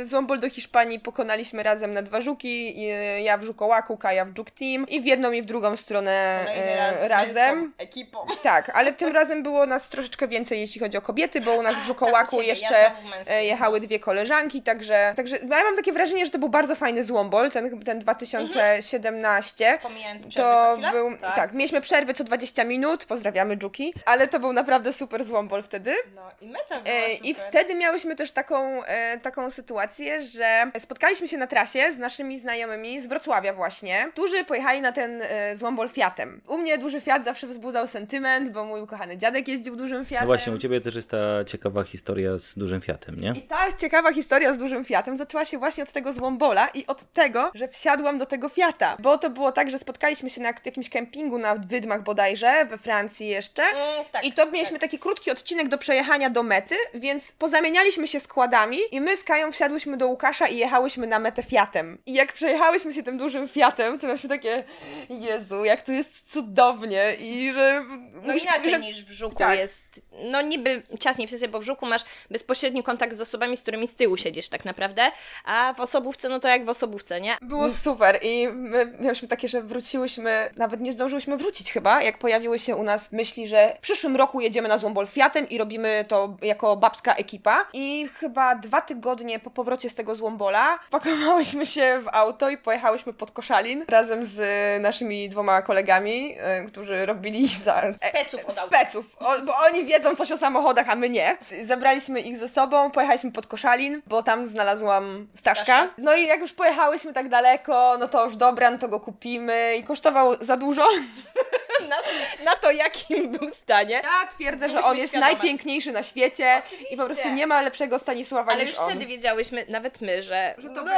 z 0.06 0.10
Wombol 0.10 0.40
do 0.40 0.50
Hiszpanii 0.50 1.00
pokonaliśmy 1.00 1.62
razem 1.62 1.94
na 1.94 2.02
dwa 2.02 2.20
żuki. 2.20 2.74
e, 2.90 3.20
Ja 3.22 3.38
w 3.38 3.42
żukołaku, 3.42 3.96
Kaja 3.96 4.24
w 4.24 4.36
żuk 4.36 4.50
team. 4.50 4.88
I 4.88 5.00
w 5.00 5.06
jedną 5.06 5.32
i 5.32 5.42
w 5.42 5.46
drugą 5.46 5.76
stronę 5.76 6.12
e, 6.48 6.76
raz 6.76 7.00
z 7.00 7.06
razem. 7.06 7.72
ekipą. 7.78 8.18
Tak, 8.42 8.70
ale 8.74 8.92
tym 8.92 9.12
razem 9.14 9.42
było 9.42 9.66
nas 9.66 9.88
troszeczkę 9.88 10.28
więcej, 10.28 10.60
jeśli 10.60 10.80
chodzi 10.80 10.96
o 10.98 11.02
kobiety, 11.02 11.40
bo 11.40 11.54
u 11.54 11.62
nas 11.62 11.76
w 11.76 11.84
żukołaku 11.84 12.36
u 12.36 12.38
ciebie, 12.38 12.48
jeszcze 12.48 12.74
ja 12.74 12.92
e, 13.28 13.44
jechały 13.44 13.80
dwie 13.80 14.00
koleżanki, 14.00 14.62
także, 14.62 15.12
także 15.16 15.36
ja 15.36 15.64
mam 15.64 15.76
takie 15.76 15.92
wrażenie, 15.92 16.24
że 16.24 16.30
to 16.30 16.38
był 16.38 16.48
bardzo 16.48 16.74
fajny 16.74 17.04
złombol, 17.04 17.50
ten, 17.50 17.80
ten 17.80 17.98
2017. 17.98 19.78
Pomijając 19.82 20.26
przerwy 20.26 20.42
co 20.50 20.76
To 20.82 20.90
był, 20.92 21.16
tak. 21.18 21.52
mieliśmy 21.52 21.80
przerwy 21.80 22.14
co 22.14 22.24
20 22.26 22.64
minut, 22.64 23.04
pozdrawiamy 23.04 23.56
Dżuki, 23.56 23.94
ale 24.04 24.28
to 24.28 24.40
był 24.40 24.52
naprawdę 24.52 24.92
super 24.92 25.24
złombol 25.24 25.62
wtedy. 25.62 25.94
No 26.14 26.22
i 26.40 26.48
meta 26.48 26.80
była 26.80 26.94
E, 26.96 27.10
super. 27.14 27.26
I 27.30 27.34
wtedy 27.34 27.74
miałyśmy 27.74 28.16
też 28.16 28.30
taką, 28.32 28.84
e, 28.84 29.18
taką 29.20 29.50
sytuację, 29.50 30.24
że 30.24 30.70
spotkaliśmy 30.78 31.28
się 31.28 31.38
na 31.38 31.46
trasie 31.46 31.92
z 31.92 31.98
naszymi 31.98 32.38
znajomymi 32.38 33.00
z 33.00 33.06
Wrocławia 33.06 33.52
właśnie, 33.52 34.08
którzy 34.12 34.44
pojechali 34.44 34.80
na 34.80 34.92
ten 34.92 35.22
e, 35.22 35.56
złombol 35.56 35.88
Fiatem. 35.88 36.40
U 36.48 36.58
mnie 36.58 36.78
duży 36.78 37.00
Fiat 37.00 37.24
zawsze 37.24 37.46
wzbudzał 37.46 37.86
sentyment, 37.86 38.50
bo 38.50 38.64
mój 38.64 38.80
ukochany 38.80 39.16
dziadek 39.16 39.48
jeździł 39.48 39.76
dużym 39.76 40.04
Fiatem. 40.04 40.28
No 40.28 40.34
właśnie, 40.34 40.52
u 40.52 40.58
ciebie 40.58 40.80
też 40.80 40.94
jest 40.94 41.10
ta 41.10 41.44
ciekawa 41.46 41.82
historia 41.82 42.38
z 42.38 42.54
dużym 42.58 42.80
Fiatem, 42.80 43.20
nie? 43.20 43.32
I 43.36 43.42
ta 43.42 43.72
ciekawa 43.72 44.12
historia 44.12 44.52
z 44.52 44.58
dużym 44.58 44.84
Fiatem 44.84 45.16
zaczęła 45.16 45.44
się 45.44 45.58
właśnie 45.58 45.82
od 45.84 45.92
tego 45.92 46.12
złombola 46.12 46.68
i 46.68 46.86
od 46.86 47.12
tego, 47.12 47.50
że 47.54 47.68
wsiadłam 47.68 48.18
do 48.18 48.26
tego 48.26 48.48
Fiata. 48.48 48.96
Bo 48.98 49.18
to 49.18 49.30
było 49.30 49.52
tak, 49.52 49.70
że 49.70 49.78
spotkaliśmy 49.78 50.30
się 50.30 50.40
na 50.40 50.46
jak- 50.46 50.66
jakimś 50.66 50.88
kempingu 50.90 51.38
na 51.38 51.54
Wydmach 51.54 52.02
bodajże, 52.16 52.64
we 52.64 52.78
Francji 52.78 53.28
jeszcze. 53.28 53.62
Mm, 53.62 54.04
tak, 54.12 54.24
I 54.24 54.32
to 54.32 54.50
mieliśmy 54.50 54.78
taki 54.78 54.98
krótki 54.98 55.30
odcinek 55.30 55.68
do 55.68 55.78
przejechania 55.78 56.30
do 56.30 56.42
mety, 56.42 56.74
więc 56.94 57.32
pozamienialiśmy 57.32 58.08
się 58.08 58.20
składami 58.20 58.78
i 58.92 59.00
my 59.00 59.16
z 59.16 59.24
Kają 59.24 59.52
wsiadłyśmy 59.52 59.96
do 59.96 60.08
Łukasza 60.08 60.46
i 60.46 60.56
jechałyśmy 60.56 61.06
na 61.06 61.18
metę 61.18 61.42
Fiatem. 61.42 61.98
I 62.06 62.14
jak 62.14 62.32
przejechałyśmy 62.32 62.94
się 62.94 63.02
tym 63.02 63.18
dużym 63.18 63.48
Fiatem, 63.48 63.98
to 63.98 64.06
mieliśmy 64.06 64.28
takie, 64.28 64.64
Jezu, 65.08 65.64
jak 65.64 65.82
to 65.82 65.92
jest 65.92 66.32
cudownie 66.32 67.16
i 67.20 67.52
że... 67.52 67.84
No 68.22 68.34
inaczej 68.34 68.70
że... 68.70 68.78
niż 68.78 69.04
w 69.04 69.10
żuku 69.10 69.36
tak. 69.36 69.58
jest, 69.58 70.00
no 70.24 70.42
niby 70.42 70.82
ciasniej 71.00 71.28
w 71.28 71.30
sensie, 71.30 71.48
bo 71.48 71.60
w 71.60 71.62
żuku 71.62 71.86
masz 71.86 72.02
bezpośredni 72.30 72.82
kontakt 72.82 73.16
z 73.16 73.20
osobami, 73.20 73.56
z 73.56 73.62
którymi 73.62 73.86
z 73.86 73.96
tyłu 73.96 74.16
siedzisz 74.16 74.48
tak 74.48 74.64
naprawdę, 74.64 75.10
a 75.44 75.74
w 75.76 75.80
osobówce, 75.80 76.28
no 76.28 76.40
to 76.40 76.48
jak 76.48 76.64
w 76.64 76.68
osobówce, 76.68 77.20
nie? 77.20 77.36
Było 77.42 77.70
super 77.70 78.18
i 78.22 78.48
my 78.48 78.96
miałyśmy 79.00 79.28
takie, 79.28 79.48
że 79.48 79.62
wróciłyśmy, 79.62 80.50
nawet 80.56 80.80
nie 80.80 80.92
zdążyłyśmy 80.92 81.36
wrócić 81.36 81.72
chyba, 81.72 82.02
jak 82.06 82.18
pojawiły 82.18 82.58
się 82.58 82.76
u 82.76 82.82
nas 82.82 83.12
myśli, 83.12 83.48
że 83.48 83.74
w 83.78 83.80
przyszłym 83.80 84.16
roku 84.16 84.40
jedziemy 84.40 84.68
na 84.68 84.78
Złombol 84.78 85.06
Fiatem 85.06 85.48
i 85.48 85.58
robimy 85.58 86.04
to 86.08 86.36
jako 86.42 86.76
babska 86.76 87.14
ekipa. 87.14 87.66
I 87.72 88.08
chyba 88.20 88.54
dwa 88.54 88.80
tygodnie 88.80 89.38
po 89.38 89.50
powrocie 89.50 89.90
z 89.90 89.94
tego 89.94 90.14
Złombola 90.14 90.78
pakowałyśmy 90.90 91.66
się 91.66 92.00
w 92.02 92.08
auto 92.12 92.50
i 92.50 92.58
pojechałyśmy 92.58 93.12
pod 93.12 93.30
Koszalin 93.30 93.84
razem 93.88 94.26
z 94.26 94.38
naszymi 94.82 95.28
dwoma 95.28 95.62
kolegami, 95.62 96.34
e, 96.38 96.64
którzy 96.64 97.06
robili 97.06 97.48
za... 97.48 97.80
e, 97.82 97.94
Speców 97.94 98.44
od 98.46 98.58
auta. 98.58 98.78
Speców, 98.78 99.16
o, 99.20 99.40
bo 99.46 99.56
oni 99.56 99.84
wiedzą 99.84 100.16
coś 100.16 100.32
o 100.32 100.36
samochodach, 100.36 100.88
a 100.88 100.94
my 100.94 101.08
nie. 101.10 101.36
Zabraliśmy 101.62 102.20
ich 102.20 102.36
ze 102.36 102.48
sobą, 102.48 102.90
pojechaliśmy 102.90 103.32
pod 103.32 103.46
Koszalin, 103.46 104.02
bo 104.06 104.22
tam 104.22 104.46
znalazłam 104.46 105.26
Staszka. 105.34 105.64
Staszka. 105.64 105.88
No 105.98 106.16
i 106.16 106.26
jak 106.26 106.40
już 106.40 106.52
pojechałyśmy 106.52 107.12
tak 107.12 107.28
daleko, 107.28 107.96
no 108.00 108.08
to 108.08 108.24
już 108.24 108.36
dobra, 108.36 108.70
no 108.70 108.78
to 108.78 108.88
go 108.88 109.00
kupimy 109.00 109.76
i 109.78 109.84
kosztował 109.84 110.44
za 110.44 110.56
dużo. 110.56 110.84
Na, 111.92 111.96
na 112.44 112.56
to, 112.56 112.70
jakim 112.70 113.32
był 113.32 113.50
stanie. 113.50 113.94
Ja 114.04 114.26
twierdzę, 114.26 114.68
że 114.68 114.80
on 114.80 114.96
jest 114.96 115.08
świadome. 115.08 115.32
najpiękniejszy 115.32 115.92
na 115.92 116.02
świecie 116.02 116.62
Oczywiście. 116.66 116.94
i 116.94 116.96
po 116.96 117.06
prostu 117.06 117.28
nie 117.28 117.46
ma 117.46 117.62
lepszego 117.62 117.98
Stanisława 117.98 118.52
Ale 118.52 118.60
niż 118.60 118.70
już 118.70 118.80
on. 118.80 118.90
wtedy 118.90 119.06
wiedziałyśmy, 119.06 119.66
nawet 119.68 120.00
my, 120.00 120.22
że, 120.22 120.54
Że 120.58 120.68
to, 120.68 120.82
no, 120.82 120.92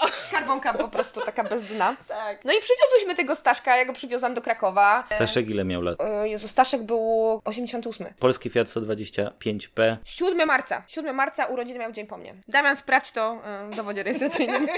to 0.00 0.06
jest 0.06 0.18
skarbonka 0.28 0.74
po 0.74 0.88
prostu 0.88 1.20
taka 1.20 1.44
bez 1.44 1.62
dna. 1.62 1.96
tak. 2.08 2.44
No 2.44 2.52
i 2.52 2.56
przywiozłyśmy 2.60 3.14
tego 3.14 3.34
Staszka, 3.36 3.76
ja 3.76 3.84
go 3.84 3.92
przywiozłam 3.92 4.34
do 4.34 4.42
Krakowa. 4.42 5.04
Staszek 5.14 5.48
ile 5.50 5.64
miał 5.64 5.82
lat? 5.82 5.98
Jezu, 6.24 6.48
Staszek 6.48 6.82
był 6.82 7.40
88. 7.44 8.06
Polski 8.18 8.50
Fiat 8.50 8.66
125P. 8.66 9.96
7 10.04 10.46
marca. 10.46 10.82
7 10.86 11.16
marca 11.16 11.44
urodziny 11.46 11.78
miał 11.78 11.92
dzień 11.92 12.06
po 12.06 12.16
mnie. 12.16 12.34
Damian, 12.48 12.76
sprawdź 12.76 13.10
to 13.10 13.38
e, 13.44 13.70
w 13.72 13.76
dowodzie 13.76 14.02
rejestracyjnym. 14.02 14.68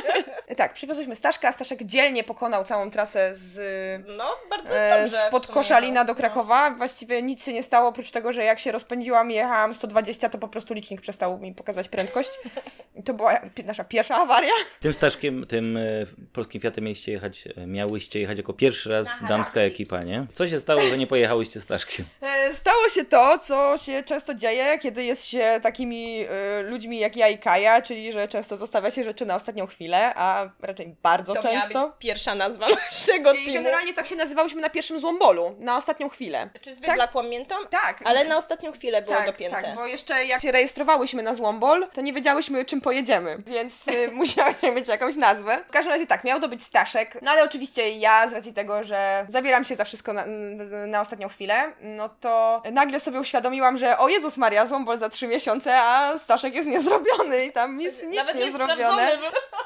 tak, 0.56 0.72
przywiozłyśmy 0.72 1.16
Staszka, 1.16 1.48
a 1.48 1.52
Staszek 1.52 1.82
dzielnie 1.82 2.24
pokonał 2.24 2.64
całą 2.64 2.90
trasę 2.90 3.30
z, 3.34 3.58
No, 4.16 4.36
bardzo 4.50 4.76
e, 4.76 4.99
dobrze. 5.02 5.24
spod 5.28 5.42
sumie, 5.46 5.54
Koszalina 5.54 6.00
no. 6.00 6.04
do 6.06 6.14
Krakowa. 6.14 6.70
Właściwie 6.70 7.22
nic 7.22 7.44
się 7.44 7.52
nie 7.52 7.62
stało, 7.62 7.88
oprócz 7.88 8.10
tego, 8.10 8.32
że 8.32 8.44
jak 8.44 8.58
się 8.60 8.72
rozpędziłam 8.72 9.30
i 9.30 9.34
jechałam 9.34 9.74
120, 9.74 10.28
to 10.28 10.38
po 10.38 10.48
prostu 10.48 10.74
licznik 10.74 11.00
przestał 11.00 11.38
mi 11.38 11.54
pokazać 11.54 11.88
prędkość. 11.88 12.30
I 12.96 13.02
to 13.02 13.14
była 13.14 13.40
nasza 13.64 13.84
pierwsza 13.84 14.16
awaria. 14.16 14.52
Tym 14.80 14.94
Staszkiem, 14.94 15.46
tym 15.46 15.76
e, 15.76 15.80
polskim 16.32 16.60
Fiatem 16.60 16.84
mieliście 16.84 17.12
jechać, 17.12 17.48
e, 17.56 17.66
miałyście 17.66 18.20
jechać 18.20 18.36
jako 18.38 18.52
pierwszy 18.52 18.90
raz 18.90 19.08
damska 19.28 19.60
ekipa, 19.60 20.02
nie? 20.02 20.26
Co 20.34 20.48
się 20.48 20.60
stało, 20.60 20.82
że 20.82 20.98
nie 20.98 21.06
pojechałyście 21.06 21.60
Staszkiem? 21.60 22.06
E, 22.22 22.54
Stało 22.54 22.88
się 22.88 23.04
to, 23.04 23.38
co 23.38 23.78
się 23.78 24.02
często 24.02 24.34
dzieje, 24.34 24.78
kiedy 24.78 25.04
jest 25.04 25.26
się 25.26 25.60
takimi 25.62 26.24
ludźmi 26.64 26.98
jak 26.98 27.16
ja 27.16 27.28
i 27.28 27.38
Kaja, 27.38 27.82
czyli 27.82 28.12
że 28.12 28.28
często 28.28 28.56
zostawia 28.56 28.90
się 28.90 29.04
rzeczy 29.04 29.26
na 29.26 29.34
ostatnią 29.34 29.66
chwilę, 29.66 30.12
a 30.16 30.48
raczej 30.62 30.94
bardzo 31.02 31.34
To 31.34 31.42
miała 31.42 31.60
często. 31.62 31.88
być 31.88 31.96
pierwsza 31.98 32.34
nazwa 32.34 32.68
naszego 32.90 33.32
I 33.32 33.36
teamu. 33.36 33.52
generalnie 33.52 33.94
tak 33.94 34.06
się 34.06 34.16
nazywałyśmy 34.16 34.60
na 34.60 34.70
pierwszym 34.90 35.00
złombolu, 35.00 35.54
na 35.58 35.76
ostatnią 35.76 36.08
chwilę. 36.08 36.48
Czy 36.60 36.74
z 36.74 36.78
wywlakłą 36.80 37.22
miętą? 37.22 37.54
Tak. 37.70 38.02
Ale 38.04 38.24
na 38.24 38.36
ostatnią 38.36 38.72
chwilę 38.72 39.02
było 39.02 39.16
tak, 39.16 39.26
dopięte. 39.26 39.62
tak, 39.62 39.74
bo 39.74 39.86
jeszcze 39.86 40.24
jak 40.24 40.42
się 40.42 40.52
rejestrowałyśmy 40.52 41.22
na 41.22 41.34
Złombol, 41.34 41.88
to 41.92 42.00
nie 42.00 42.12
wiedziałyśmy 42.12 42.64
czym 42.64 42.80
pojedziemy, 42.80 43.38
więc 43.46 43.88
y, 43.88 44.12
musiałyśmy 44.12 44.72
mieć 44.72 44.88
jakąś 44.88 45.16
nazwę. 45.16 45.64
W 45.68 45.70
każdym 45.70 45.92
razie 45.92 46.06
tak, 46.06 46.24
miał 46.24 46.40
to 46.40 46.48
być 46.48 46.62
Staszek, 46.62 47.22
no 47.22 47.30
ale 47.30 47.44
oczywiście 47.44 47.90
ja 47.90 48.28
z 48.28 48.32
racji 48.32 48.52
tego, 48.52 48.84
że 48.84 49.26
zabieram 49.28 49.64
się 49.64 49.76
za 49.76 49.84
wszystko 49.84 50.12
na, 50.12 50.24
na 50.86 51.00
ostatnią 51.00 51.28
chwilę, 51.28 51.72
no 51.80 52.08
to 52.20 52.62
nagle 52.72 53.00
sobie 53.00 53.20
uświadomiłam, 53.20 53.76
że 53.76 53.98
o 53.98 54.08
Jezus 54.08 54.36
Maria, 54.36 54.66
Złombol 54.66 54.98
za 54.98 55.08
trzy 55.08 55.26
miesiące, 55.26 55.80
a 55.80 56.18
Staszek 56.18 56.54
jest 56.54 56.68
niezrobiony 56.68 57.44
i 57.44 57.52
tam 57.52 57.76
nic, 57.76 58.02
nic 58.02 58.16
Nawet 58.16 58.34
nie 58.34 58.44
nie 58.44 58.52
zrobione. 58.52 58.76
sprawdzone. 58.76 59.18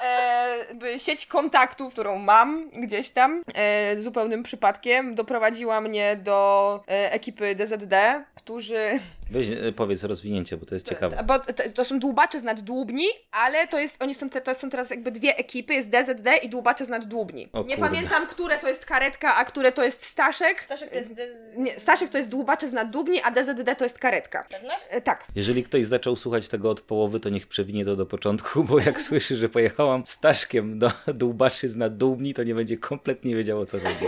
E, 0.05 0.99
sieć 0.99 1.27
kontaktów, 1.27 1.93
którą 1.93 2.19
mam 2.19 2.71
gdzieś 2.71 3.11
tam, 3.11 3.43
e, 3.55 4.03
zupełnym 4.03 4.43
przypadkiem 4.43 5.15
doprowadziła 5.15 5.81
mnie 5.81 6.17
do 6.17 6.81
e, 6.89 7.13
ekipy 7.13 7.55
DZD, 7.55 8.25
którzy 8.35 9.01
Weź 9.31 9.49
e, 9.49 9.73
powiedz 9.73 10.03
rozwinięcie, 10.05 10.57
bo 10.57 10.67
to 10.67 10.75
jest 10.75 10.89
ciekawe. 10.89 11.25
Bo 11.27 11.39
to, 11.39 11.53
to 11.75 11.85
są 11.85 11.99
dłubacze 11.99 12.41
z 12.41 12.43
naddłubni, 12.43 13.05
ale 13.31 13.67
to 13.69 13.79
jest, 13.79 14.03
oni 14.03 14.15
są, 14.15 14.31
te, 14.31 14.41
to 14.41 14.55
są 14.55 14.71
teraz 14.71 14.91
jakby 14.91 15.11
dwie 15.11 15.37
ekipy, 15.37 15.75
jest 15.75 15.89
DZD 15.89 16.37
i 16.43 16.49
dłubacze 16.49 16.85
z 16.85 16.89
naddłubni. 16.89 17.49
O 17.53 17.63
Nie 17.63 17.77
kurde. 17.77 17.91
pamiętam, 17.91 18.27
które 18.27 18.59
to 18.59 18.69
jest 18.69 18.85
karetka, 18.87 19.37
a 19.37 19.45
które 19.45 19.73
to 19.73 19.85
jest 19.85 20.05
Staszek. 20.05 20.63
Staszek 20.65 20.91
to 20.91 20.99
jest... 20.99 21.15
dez- 21.15 21.57
Nie, 21.59 21.81
Staszek 21.81 22.11
to 22.11 22.19
jest 22.19 22.31
dłubacze 22.31 22.69
z 22.69 22.73
naddłubni, 22.73 23.21
a 23.23 23.31
DZD 23.31 23.77
to 23.79 23.85
jest 23.85 23.99
karetka. 23.99 24.45
Pewność? 24.51 24.85
E, 24.91 25.01
tak. 25.01 25.25
Jeżeli 25.35 25.63
ktoś 25.65 25.85
zaczął 25.85 26.17
słuchać 26.17 26.49
tego 26.49 26.71
od 26.71 26.81
połowy, 26.81 27.21
to 27.21 27.29
niech 27.29 27.47
przewinie 27.47 27.85
to 27.85 27.97
do 27.97 28.07
początku, 28.07 28.65
bo 28.65 28.79
jak 28.79 29.01
słyszy, 29.09 29.37
że 29.37 29.49
pojechałam 29.49 30.07
Staszkiem 30.07 30.79
do 30.79 30.91
dłubaszy 31.15 31.69
z 31.69 31.77
naddłubni, 31.77 32.35
to 32.35 32.43
nie 32.43 32.55
będzie 32.55 32.79
kompletnie 32.79 33.37
wiedział 33.37 33.61
o 33.61 33.67
co 33.67 33.79
chodzi. 33.79 34.05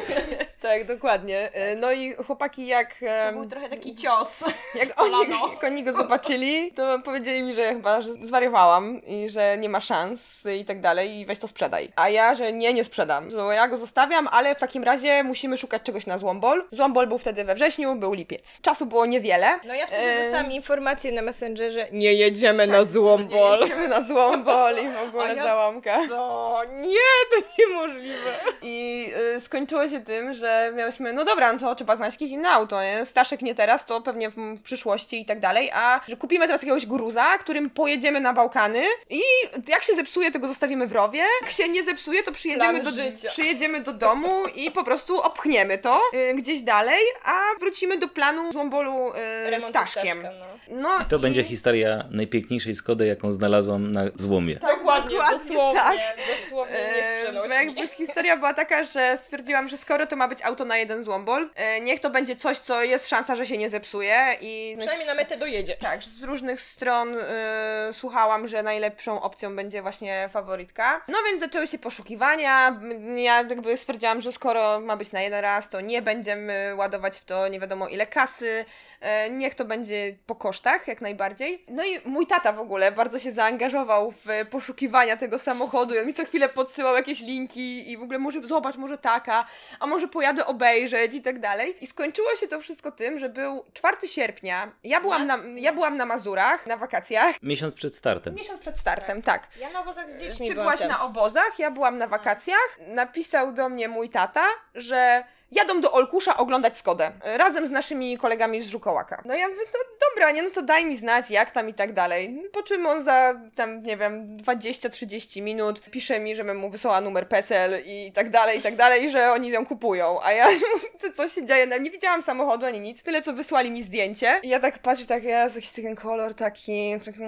Tak, 0.66 0.84
dokładnie. 0.84 1.52
E, 1.52 1.76
No 1.76 1.92
i 1.92 2.14
chłopaki 2.14 2.66
jak... 2.66 2.94
To 3.26 3.32
był 3.32 3.46
trochę 3.46 3.68
taki 3.68 3.94
cios. 3.94 4.44
Jak 4.74 5.00
oni, 5.02 5.14
jak 5.52 5.64
oni 5.64 5.82
go 5.84 5.92
zobaczyli, 5.92 6.72
to 6.72 6.98
powiedzieli 7.04 7.42
mi, 7.42 7.54
że 7.54 7.62
chyba 7.74 8.00
że 8.00 8.14
zwariowałam 8.14 9.02
i 9.02 9.28
że 9.30 9.56
nie 9.58 9.68
ma 9.68 9.80
szans 9.80 10.42
i 10.60 10.64
tak 10.64 10.80
dalej 10.80 11.10
i 11.18 11.26
weź 11.26 11.38
to 11.38 11.48
sprzedaj. 11.48 11.88
A 11.96 12.08
ja, 12.08 12.34
że 12.34 12.52
nie, 12.52 12.74
nie 12.74 12.84
sprzedam. 12.84 13.30
To 13.30 13.52
ja 13.52 13.68
go 13.68 13.76
zostawiam, 13.78 14.28
ale 14.32 14.54
w 14.54 14.58
takim 14.60 14.84
razie 14.84 15.24
musimy 15.24 15.56
szukać 15.56 15.82
czegoś 15.82 16.06
na 16.06 16.18
Złombol. 16.18 16.64
Złombol 16.72 17.06
był 17.06 17.18
wtedy 17.18 17.44
we 17.44 17.54
wrześniu, 17.54 17.94
był 17.96 18.12
lipiec. 18.12 18.60
Czasu 18.62 18.86
było 18.86 19.06
niewiele. 19.06 19.46
No 19.64 19.74
ja 19.74 19.86
wtedy 19.86 20.02
E, 20.02 20.22
dostałam 20.22 20.52
informację 20.52 21.12
na 21.12 21.22
Messengerze, 21.22 21.88
nie 21.92 22.14
jedziemy 22.14 22.66
na 22.66 22.84
Złombol. 22.84 23.60
Jedziemy 23.60 23.88
na 23.88 24.02
Złombol 24.02 24.74
i 24.84 24.88
w 24.88 25.02
ogóle 25.08 25.34
ja- 25.34 25.42
załamka. 25.42 25.98
Co? 26.08 26.60
Nie, 26.74 26.96
to 27.30 27.46
niemożliwe. 27.58 28.30
I 28.62 29.06
y, 29.36 29.40
skończyło 29.40 29.88
się 29.88 30.00
tym, 30.00 30.32
że 30.32 30.55
miałyśmy, 30.74 31.12
no 31.12 31.24
dobra, 31.24 31.52
no 31.52 31.58
to 31.58 31.74
trzeba 31.74 31.96
znaleźć 31.96 32.20
jakieś 32.20 32.30
inne 32.34 32.48
auto, 32.50 32.82
nie? 32.82 33.06
Staszek 33.06 33.42
nie 33.42 33.54
teraz, 33.54 33.84
to 33.86 34.00
pewnie 34.00 34.30
w, 34.30 34.34
w 34.36 34.62
przyszłości 34.62 35.20
i 35.20 35.24
tak 35.24 35.40
dalej, 35.40 35.70
a 35.74 36.00
że 36.08 36.16
kupimy 36.16 36.46
teraz 36.46 36.62
jakiegoś 36.62 36.86
gruza, 36.86 37.38
którym 37.38 37.70
pojedziemy 37.70 38.20
na 38.20 38.32
Bałkany 38.32 38.82
i 39.10 39.20
jak 39.68 39.82
się 39.82 39.94
zepsuje, 39.94 40.30
to 40.30 40.38
go 40.38 40.48
zostawimy 40.48 40.86
w 40.86 40.92
rowie, 40.92 41.22
jak 41.42 41.50
się 41.50 41.68
nie 41.68 41.84
zepsuje, 41.84 42.22
to 42.22 42.32
przyjedziemy, 42.32 42.80
Plan 42.80 42.94
do, 42.96 43.02
życia. 43.02 43.28
przyjedziemy 43.28 43.80
do 43.80 43.92
domu 43.92 44.46
i 44.54 44.70
po 44.70 44.84
prostu 44.84 45.20
opchniemy 45.22 45.78
to 45.78 46.00
y, 46.30 46.34
gdzieś 46.34 46.60
dalej, 46.62 47.00
a 47.24 47.40
wrócimy 47.60 47.98
do 47.98 48.08
planu 48.08 48.52
Złombolu 48.52 49.12
y, 49.58 49.62
Staszkiem. 49.62 50.18
Staszka, 50.20 50.30
no. 50.40 50.56
No 50.80 50.88
To 51.10 51.16
i- 51.16 51.20
będzie 51.20 51.44
historia 51.44 52.04
najpiękniejszej 52.10 52.74
Skody, 52.74 53.06
jaką 53.06 53.32
znalazłam 53.32 53.92
na 53.92 54.02
złomie. 54.14 54.56
Tak, 54.56 54.76
Dokładnie, 54.78 55.10
dokładnie 55.16 55.38
dosłownie, 55.38 55.80
tak. 55.80 55.96
dosłownie 56.42 56.74
nie 56.74 57.04
E, 57.06 57.20
w 57.20 57.22
przenośni. 57.24 57.54
jakby 57.54 57.88
historia 57.88 58.36
była 58.36 58.54
taka, 58.54 58.84
że 58.84 59.18
stwierdziłam, 59.22 59.68
że 59.68 59.76
skoro 59.76 60.06
to 60.06 60.16
ma 60.16 60.28
być 60.28 60.35
auto 60.42 60.64
na 60.64 60.76
jeden 60.76 61.04
złombol, 61.04 61.50
e, 61.54 61.80
niech 61.80 62.00
to 62.00 62.10
będzie 62.10 62.36
coś, 62.36 62.58
co 62.58 62.82
jest 62.82 63.08
szansa, 63.08 63.34
że 63.34 63.46
się 63.46 63.58
nie 63.58 63.70
zepsuje 63.70 64.36
i... 64.40 64.76
Przynajmniej 64.78 65.08
na 65.08 65.14
metę 65.14 65.36
dojedzie. 65.36 65.76
Tak, 65.76 66.02
z 66.02 66.22
różnych 66.22 66.60
stron 66.60 67.18
e, 67.18 67.88
słuchałam, 67.92 68.48
że 68.48 68.62
najlepszą 68.62 69.22
opcją 69.22 69.56
będzie 69.56 69.82
właśnie 69.82 70.28
faworytka. 70.32 71.04
No 71.08 71.18
więc 71.26 71.40
zaczęły 71.40 71.66
się 71.66 71.78
poszukiwania. 71.78 72.80
Ja 73.16 73.42
jakby 73.42 73.76
stwierdziłam, 73.76 74.20
że 74.20 74.32
skoro 74.32 74.80
ma 74.80 74.96
być 74.96 75.12
na 75.12 75.20
jeden 75.20 75.40
raz, 75.40 75.68
to 75.68 75.80
nie 75.80 76.02
będziemy 76.02 76.74
ładować 76.76 77.18
w 77.18 77.24
to 77.24 77.48
nie 77.48 77.60
wiadomo 77.60 77.88
ile 77.88 78.06
kasy. 78.06 78.64
E, 79.00 79.30
Niech 79.30 79.54
to 79.54 79.64
będzie 79.64 80.14
po 80.26 80.34
kosztach, 80.34 80.88
jak 80.88 81.00
najbardziej. 81.00 81.64
No 81.68 81.84
i 81.84 82.00
mój 82.04 82.26
tata 82.26 82.52
w 82.52 82.60
ogóle 82.60 82.92
bardzo 82.92 83.18
się 83.18 83.32
zaangażował 83.32 84.10
w 84.10 84.26
poszukiwania 84.50 85.16
tego 85.16 85.38
samochodu. 85.38 85.94
On 86.00 86.06
mi 86.06 86.14
co 86.14 86.24
chwilę 86.24 86.48
podsyłał 86.48 86.94
jakieś 86.96 87.20
linki 87.20 87.90
i 87.90 87.98
w 87.98 88.02
ogóle 88.02 88.18
może 88.18 88.46
zobacz, 88.46 88.76
może 88.76 88.98
taka, 88.98 89.46
a 89.80 89.86
może 89.86 90.08
pojadę 90.08 90.25
obejrzeć 90.46 91.14
i 91.14 91.22
tak 91.22 91.38
dalej. 91.38 91.76
I 91.80 91.86
skończyło 91.86 92.36
się 92.36 92.48
to 92.48 92.60
wszystko 92.60 92.92
tym, 92.92 93.18
że 93.18 93.28
był 93.28 93.64
4 93.72 94.08
sierpnia. 94.08 94.72
Ja 94.84 95.00
byłam 95.00 95.26
na, 95.26 95.38
ja 95.54 95.72
byłam 95.72 95.96
na 95.96 96.06
Mazurach 96.06 96.66
na 96.66 96.76
wakacjach. 96.76 97.36
Miesiąc 97.42 97.74
przed 97.74 97.96
startem. 97.96 98.34
Miesiąc 98.34 98.60
przed 98.60 98.78
startem, 98.80 99.22
tak. 99.22 99.48
Ja 99.60 99.70
na 99.70 99.80
obozach 99.80 100.10
z 100.10 100.20
dziećmi 100.20 100.48
Ty 100.48 100.54
byłaś 100.54 100.78
tam. 100.80 100.88
na 100.88 101.02
obozach, 101.02 101.58
ja 101.58 101.70
byłam 101.70 101.98
na 101.98 102.06
wakacjach. 102.06 102.78
Napisał 102.86 103.52
do 103.52 103.68
mnie 103.68 103.88
mój 103.88 104.10
tata, 104.10 104.44
że 104.74 105.24
jadą 105.52 105.80
do 105.80 105.92
Olkusza 105.92 106.36
oglądać 106.36 106.76
Skodę. 106.76 107.12
y, 107.34 107.38
Razem 107.38 107.66
z 107.66 107.70
naszymi 107.70 108.18
kolegami 108.18 108.62
z 108.62 108.68
Żukołaka. 108.68 109.22
No 109.24 109.34
ja 109.34 109.48
mówię, 109.48 109.60
no 109.74 109.78
dobra, 110.10 110.30
nie, 110.30 110.42
no 110.42 110.50
to 110.50 110.62
daj 110.62 110.84
mi 110.84 110.96
znać, 110.96 111.30
jak 111.30 111.50
tam 111.50 111.68
i 111.68 111.74
tak 111.74 111.92
dalej. 111.92 112.42
Po 112.52 112.62
czym 112.62 112.86
on 112.86 113.04
za 113.04 113.34
tam, 113.54 113.82
nie 113.82 113.96
wiem, 113.96 114.36
20-30 114.36 115.42
minut 115.42 115.80
pisze 115.80 116.20
mi, 116.20 116.36
żebym 116.36 116.56
mu 116.56 116.70
wysłała 116.70 117.00
numer 117.00 117.28
PESEL 117.28 117.82
i 117.86 118.12
tak 118.12 118.30
dalej, 118.30 118.58
i 118.58 118.62
tak 118.62 118.76
dalej, 118.76 119.04
i 119.04 119.10
że 119.10 119.32
oni 119.32 119.48
ją 119.48 119.66
kupują. 119.66 120.22
A 120.22 120.32
ja 120.32 120.46
mówię, 120.74 120.88
to 121.00 121.12
co 121.12 121.28
się 121.28 121.44
dzieje? 121.46 121.66
No, 121.66 121.78
nie 121.78 121.90
widziałam 121.90 122.22
samochodu 122.22 122.66
ani 122.66 122.80
nic. 122.80 123.02
Tyle, 123.02 123.22
co 123.22 123.32
wysłali 123.32 123.70
mi 123.70 123.82
zdjęcie. 123.82 124.40
I 124.42 124.48
ja 124.48 124.60
tak 124.60 124.78
patrzę, 124.78 125.06
tak, 125.06 125.24
ja 125.24 125.38
jakiś 125.48 125.70
ten 125.70 125.94
kolor 125.96 126.34
taki, 126.34 127.00
taki, 127.04 127.18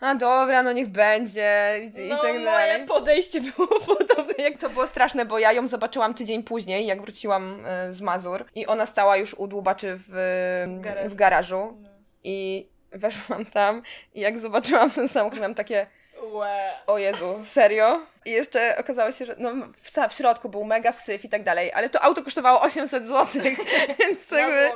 a 0.00 0.14
dobra, 0.14 0.62
no 0.62 0.72
niech 0.72 0.88
będzie 0.88 1.72
i, 1.96 2.00
i 2.00 2.08
no, 2.08 2.22
tak 2.22 2.44
dalej. 2.44 2.72
moje 2.72 2.86
podejście 2.86 3.40
było 3.40 3.68
podobne 3.86 4.34
jak 4.38 4.58
To 4.58 4.70
było 4.70 4.86
straszne, 4.86 5.24
bo 5.24 5.38
ja 5.38 5.52
ją 5.52 5.66
zobaczyłam 5.68 6.14
tydzień 6.14 6.42
później, 6.42 6.86
jak 6.86 7.02
wróciłam 7.02 7.57
e, 7.57 7.57
z 7.90 8.00
Mazur 8.00 8.44
i 8.54 8.66
ona 8.66 8.86
stała 8.86 9.16
już 9.16 9.34
u 9.34 9.46
dłubaczy 9.46 9.94
w, 10.08 10.12
garażu. 10.80 11.08
w 11.10 11.14
garażu 11.14 11.78
i 12.24 12.68
weszłam 12.92 13.46
tam 13.46 13.82
i 14.14 14.20
jak 14.20 14.38
zobaczyłam 14.38 14.90
ten 14.90 15.08
samochód, 15.08 15.38
miałam 15.38 15.54
takie 15.54 15.86
Łe. 16.32 16.70
o 16.86 16.98
Jezu, 16.98 17.38
serio? 17.44 18.00
I 18.28 18.30
jeszcze 18.30 18.76
okazało 18.78 19.12
się, 19.12 19.24
że 19.24 19.34
no, 19.38 19.50
w, 19.82 20.10
w 20.10 20.14
środku 20.14 20.48
był 20.48 20.64
mega 20.64 20.92
syf 20.92 21.24
i 21.24 21.28
tak 21.28 21.42
dalej, 21.42 21.72
ale 21.72 21.90
to 21.90 22.02
auto 22.02 22.22
kosztowało 22.22 22.60
800 22.60 23.06
zł, 23.06 23.42
więc 24.00 24.30
jakby... 24.30 24.70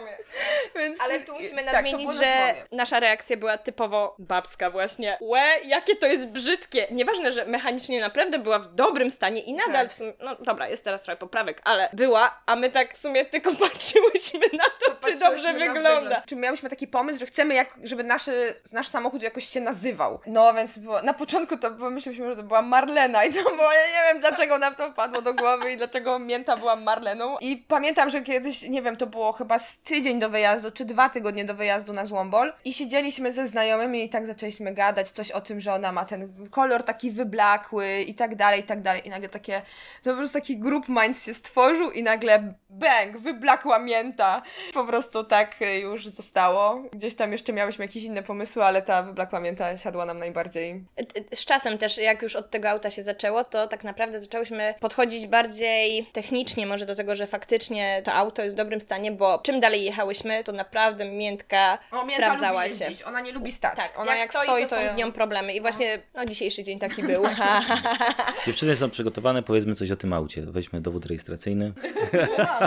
Więc, 0.76 1.00
Ale 1.00 1.20
tu 1.20 1.32
musimy 1.32 1.64
tak, 1.64 1.72
nadmienić, 1.72 2.06
na 2.06 2.12
że 2.12 2.54
nasza 2.72 3.00
reakcja 3.00 3.36
była 3.36 3.58
typowo 3.58 4.16
babska 4.18 4.70
właśnie. 4.70 5.18
Łe, 5.20 5.44
jakie 5.64 5.96
to 5.96 6.06
jest 6.06 6.26
brzydkie. 6.28 6.86
Nieważne, 6.90 7.32
że 7.32 7.44
mechanicznie 7.44 8.00
naprawdę 8.00 8.38
była 8.38 8.58
w 8.58 8.74
dobrym 8.74 9.10
stanie 9.10 9.40
i 9.40 9.52
nadal 9.54 9.72
Tak. 9.72 9.90
w 9.90 9.94
sumie, 9.94 10.12
no 10.20 10.36
dobra, 10.36 10.68
jest 10.68 10.84
teraz 10.84 11.02
trochę 11.02 11.16
poprawek, 11.16 11.60
ale 11.64 11.88
była, 11.92 12.42
a 12.46 12.56
my 12.56 12.70
tak 12.70 12.94
w 12.94 12.96
sumie 12.96 13.24
tylko 13.24 13.54
patrzyłyśmy 13.68 14.40
na 14.52 14.64
to, 14.64 15.06
czy 15.06 15.16
dobrze 15.16 15.52
wygląda. 15.52 16.00
wygląd. 16.00 16.26
Czy 16.26 16.36
miałyśmy 16.36 16.70
taki 16.70 16.86
pomysł, 16.86 17.18
że 17.18 17.26
chcemy, 17.26 17.54
jak, 17.54 17.78
żeby 17.82 18.04
naszy, 18.04 18.54
nasz 18.72 18.88
samochód 18.88 19.22
jakoś 19.22 19.44
się 19.44 19.60
nazywał. 19.60 20.20
No 20.26 20.54
więc 20.54 20.78
było, 20.78 21.02
na 21.02 21.14
początku 21.14 21.56
to 21.56 21.70
myśleliśmy, 21.70 22.30
że 22.30 22.36
to 22.36 22.42
była 22.42 22.62
Marlena 22.62 23.24
i 23.24 23.32
to 23.34 23.41
było, 23.56 23.72
ja 23.72 23.86
nie 23.86 24.12
wiem 24.12 24.20
dlaczego 24.20 24.58
nam 24.58 24.74
to 24.74 24.90
wpadło 24.90 25.22
do 25.22 25.34
głowy 25.34 25.72
i 25.72 25.76
dlaczego 25.76 26.18
Mięta 26.18 26.56
była 26.56 26.76
Marleną. 26.76 27.38
I 27.40 27.56
pamiętam, 27.56 28.10
że 28.10 28.20
kiedyś, 28.20 28.62
nie 28.62 28.82
wiem, 28.82 28.96
to 28.96 29.06
było 29.06 29.32
chyba 29.32 29.58
z 29.58 29.78
tydzień 29.78 30.18
do 30.18 30.30
wyjazdu, 30.30 30.70
czy 30.70 30.84
dwa 30.84 31.08
tygodnie 31.08 31.44
do 31.44 31.54
wyjazdu 31.54 31.92
na 31.92 32.06
Złombol 32.06 32.52
i 32.64 32.72
siedzieliśmy 32.72 33.32
ze 33.32 33.46
znajomymi 33.46 34.04
i 34.04 34.08
tak 34.08 34.26
zaczęliśmy 34.26 34.74
gadać 34.74 35.10
coś 35.10 35.30
o 35.30 35.40
tym, 35.40 35.60
że 35.60 35.74
ona 35.74 35.92
ma 35.92 36.04
ten 36.04 36.48
kolor 36.50 36.82
taki 36.82 37.10
wyblakły 37.10 38.00
i 38.00 38.14
tak 38.14 38.36
dalej, 38.36 38.60
i 38.60 38.64
tak 38.64 38.82
dalej. 38.82 39.06
I 39.06 39.10
nagle 39.10 39.28
takie, 39.28 39.62
to 40.02 40.10
po 40.10 40.16
prostu 40.16 40.38
taki 40.38 40.58
group 40.58 40.88
mind 40.88 41.22
się 41.22 41.34
stworzył 41.34 41.90
i 41.90 42.02
nagle 42.02 42.54
bang, 42.70 43.18
wyblakła 43.18 43.78
mięta. 43.78 44.42
Po 44.74 44.84
prostu 44.84 45.24
tak 45.24 45.62
y, 45.62 45.78
już 45.78 46.06
zostało. 46.06 46.82
Gdzieś 46.92 47.14
tam 47.14 47.32
jeszcze 47.32 47.52
miałyśmy 47.52 47.84
jakieś 47.84 48.04
inne 48.04 48.22
pomysły, 48.22 48.64
ale 48.64 48.82
ta 48.82 49.02
wyblakła 49.02 49.40
mięta 49.40 49.76
siadła 49.76 50.04
nam 50.06 50.18
najbardziej. 50.18 50.84
Z 51.34 51.44
czasem 51.44 51.78
też, 51.78 51.98
jak 51.98 52.22
już 52.22 52.36
od 52.36 52.50
tego 52.50 52.70
auta 52.70 52.90
się 52.90 53.02
zaczęło, 53.02 53.31
to 53.50 53.66
tak 53.66 53.84
naprawdę 53.84 54.20
zaczęłyśmy 54.20 54.74
podchodzić 54.80 55.26
bardziej 55.26 56.06
technicznie 56.12 56.66
może 56.66 56.86
do 56.86 56.94
tego, 56.94 57.16
że 57.16 57.26
faktycznie 57.26 58.02
to 58.04 58.12
auto 58.12 58.42
jest 58.42 58.54
w 58.54 58.56
dobrym 58.56 58.80
stanie, 58.80 59.12
bo 59.12 59.38
czym 59.38 59.60
dalej 59.60 59.84
jechałyśmy, 59.84 60.44
to 60.44 60.52
naprawdę 60.52 61.04
miętka 61.04 61.78
sprawdzała 62.14 62.68
się. 62.68 62.86
Ona 63.06 63.20
nie 63.20 63.32
lubi 63.32 63.52
stać. 63.52 63.76
Tak, 63.76 63.98
ona 63.98 64.16
jak, 64.16 64.30
stoi, 64.30 64.62
to, 64.62 64.68
są 64.68 64.92
z 64.92 64.96
nią 64.96 65.12
problemy. 65.12 65.54
I 65.54 65.60
właśnie, 65.60 65.98
no 66.14 66.26
dzisiejszy 66.26 66.64
dzień 66.64 66.78
taki 66.78 67.02
był. 67.02 67.22
Dziewczyny 68.46 68.76
są 68.76 68.90
przygotowane, 68.90 69.42
powiedzmy 69.42 69.74
coś 69.74 69.90
o 69.90 69.96
tym 69.96 70.12
aucie. 70.12 70.42
Weźmy 70.42 70.80
dowód 70.80 71.06
rejestracyjny. 71.06 71.72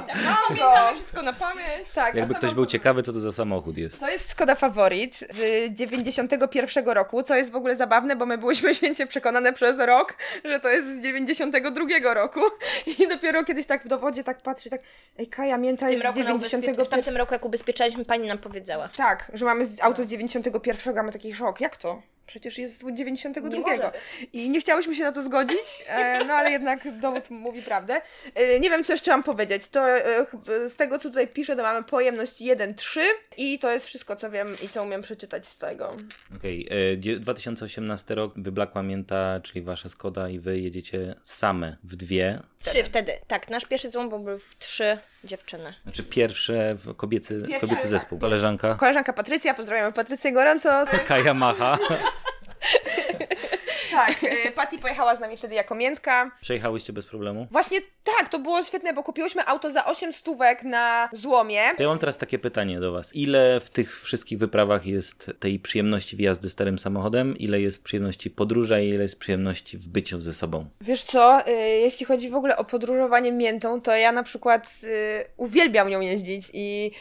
Pamiętamy 0.48 0.96
wszystko 0.96 1.22
na 1.22 1.34
pamięć. 1.34 1.90
Tak, 1.96 2.16
Jakby 2.16 2.36
ktoś 2.36 2.54
był 2.54 2.66
ciekawy, 2.66 3.04
co 3.04 3.14
to 3.14 3.20
za 3.20 3.32
samochód 3.32 3.78
jest. 3.78 4.00
To 4.00 4.10
jest 4.10 4.30
Skoda 4.30 4.56
Favorit 4.56 5.20
z 5.30 5.74
91 5.74 6.86
roku, 6.86 7.24
co 7.24 7.36
jest 7.36 7.52
w 7.52 7.56
ogóle 7.56 7.76
zabawne, 7.76 8.16
bo 8.16 8.26
my 8.26 8.38
byłyśmy 8.38 8.76
święcie 8.76 9.08
przekonane 9.08 9.54
przez 9.54 9.80
rok, 9.80 10.18
że 10.48 10.60
to 10.60 10.70
jest 10.70 10.88
z 10.88 11.02
92 11.04 12.14
roku 12.14 12.40
i 13.00 13.08
dopiero 13.08 13.44
kiedyś 13.44 13.66
tak 13.66 13.84
w 13.84 13.88
dowodzie 13.88 14.24
tak 14.24 14.42
patrzy, 14.42 14.70
tak 14.70 14.82
ej 15.20 15.28
Kaja, 15.28 15.58
mięta 15.58 15.90
jest 15.90 16.02
z 16.02 16.06
roku 16.06 16.20
na 16.20 16.25
ubezpie- 16.36 16.50
91 16.50 16.86
w 16.86 16.88
tamtym 16.88 17.18
roku, 17.18 17.34
jak 17.34 17.46
ubezpieczaliśmy, 17.46 18.06
pani 18.06 18.28
nam 18.28 18.38
powiedziała. 18.38 18.90
Tak, 18.98 19.32
że 19.34 19.46
mamy 19.46 19.66
auto 19.82 20.04
z 20.04 20.08
91, 20.08 20.98
a 20.98 21.04
my 21.04 21.12
taki 21.12 21.34
szok. 21.34 21.62
Jak 21.62 21.78
to? 21.78 22.02
Przecież 22.25 22.58
jest 22.58 22.82
z 22.82 22.94
92. 22.94 23.50
Nie 23.75 23.91
I 24.34 24.50
nie 24.50 24.62
chciałyśmy 24.62 24.96
się 24.96 25.03
na 25.03 25.12
to 25.12 25.22
zgodzić, 25.22 25.84
e, 25.88 26.25
no 26.25 26.34
ale 26.34 26.51
jednak 26.51 27.00
dowód 27.00 27.29
mówi 27.29 27.62
prawdę. 27.62 28.01
E, 28.36 28.60
nie 28.60 28.70
wiem, 28.70 28.84
co 28.84 28.94
jeszcze 28.94 29.12
mam 29.12 29.24
powiedzieć. 29.24 29.67
To 29.67 29.89
e, 29.89 30.25
z 30.70 30.75
tego, 30.75 31.00
co 31.00 31.10
tutaj 31.10 31.27
piszę, 31.27 31.55
to 31.55 31.63
mamy 31.63 31.84
pojemność 31.84 32.41
1,3 32.41 33.00
i 33.38 33.60
to 33.60 33.72
jest 33.72 33.88
wszystko, 33.88 34.15
co 34.15 34.32
wiem 34.32 34.55
i 34.63 34.70
co 34.70 34.84
umiem 34.84 35.01
przeczytać 35.01 35.48
z 35.48 35.58
tego. 35.58 35.98
Okej, 36.38 36.70
dzie- 36.98 37.20
2018 37.20 38.15
rok, 38.15 38.34
wyblakła 38.36 38.84
mięta, 38.84 39.39
czyli 39.44 39.62
wasza 39.62 39.89
Skoda 39.89 40.29
i 40.29 40.39
wy 40.39 40.60
jedziecie 40.60 41.15
same 41.24 41.77
w 41.84 41.96
dwie. 41.96 42.39
Trzy 42.63 42.84
wtedy. 42.84 43.12
Tak, 43.27 43.50
nasz 43.50 43.65
pierwszy 43.65 43.89
złom 43.89 44.10
był 44.10 44.39
w 44.39 44.55
trzy 44.60 44.98
dziewczyny. 45.25 45.74
Znaczy 45.84 46.03
pierwsze 46.03 46.75
w 46.75 46.96
kobiecy, 46.96 47.41
Pierwsze, 47.48 47.60
kobiecy 47.60 47.82
tak. 47.82 47.91
zespół. 47.91 48.20
Koleżanka 48.20 48.75
Koleżanka 48.75 49.13
Patrycja, 49.13 49.53
pozdrawiamy 49.53 49.94
Patrycję 49.94 50.32
gorąco. 50.32 50.84
Kaja 51.08 51.34
Macha. 51.34 51.77
Tak, 53.96 54.24
e, 54.24 54.52
Patty 54.52 54.78
pojechała 54.78 55.16
z 55.16 55.20
nami 55.20 55.38
wtedy 55.38 55.56
jako 55.56 55.75
miętka. 55.75 56.32
Przejechałyście 56.42 56.94
bez 56.94 57.06
problemu? 57.06 57.48
Właśnie 57.52 57.80
tak, 58.04 58.30
to 58.30 58.40
było 58.40 58.64
świetne, 58.64 58.94
bo 58.94 59.04
kupiłyśmy 59.04 59.46
auto 59.46 59.72
za 59.72 59.86
8 59.86 60.14
stówek 60.14 60.64
na 60.64 61.10
złomie. 61.14 61.62
To 61.78 61.84
ja 61.84 61.90
mam 61.90 62.00
teraz 62.00 62.18
takie 62.18 62.40
pytanie 62.40 62.80
do 62.80 62.92
was. 62.92 63.16
Ile 63.16 63.60
w 63.60 63.70
tych 63.70 64.02
wszystkich 64.02 64.40
wyprawach 64.40 64.86
jest 64.86 65.32
tej 65.40 65.60
przyjemności 65.60 66.16
wjazdy 66.18 66.50
starym 66.50 66.80
samochodem? 66.80 67.38
Ile 67.38 67.62
jest 67.62 67.84
przyjemności 67.84 68.30
podróża 68.30 68.80
i 68.80 68.90
ile 68.90 69.04
jest 69.04 69.20
przyjemności 69.20 69.78
w 69.78 69.88
byciu 69.88 70.22
ze 70.22 70.34
sobą? 70.34 70.66
Wiesz 70.82 71.04
co, 71.04 71.48
y, 71.48 71.52
jeśli 71.62 72.06
chodzi 72.06 72.30
w 72.30 72.36
ogóle 72.36 72.58
o 72.58 72.64
podróżowanie 72.64 73.32
miętą, 73.32 73.82
to 73.82 73.96
ja 73.96 74.12
na 74.12 74.24
przykład 74.24 74.82
y, 74.84 75.25
uwielbiam 75.38 75.90
nią 75.90 76.02
jeździć 76.02 76.50
i 76.54 76.92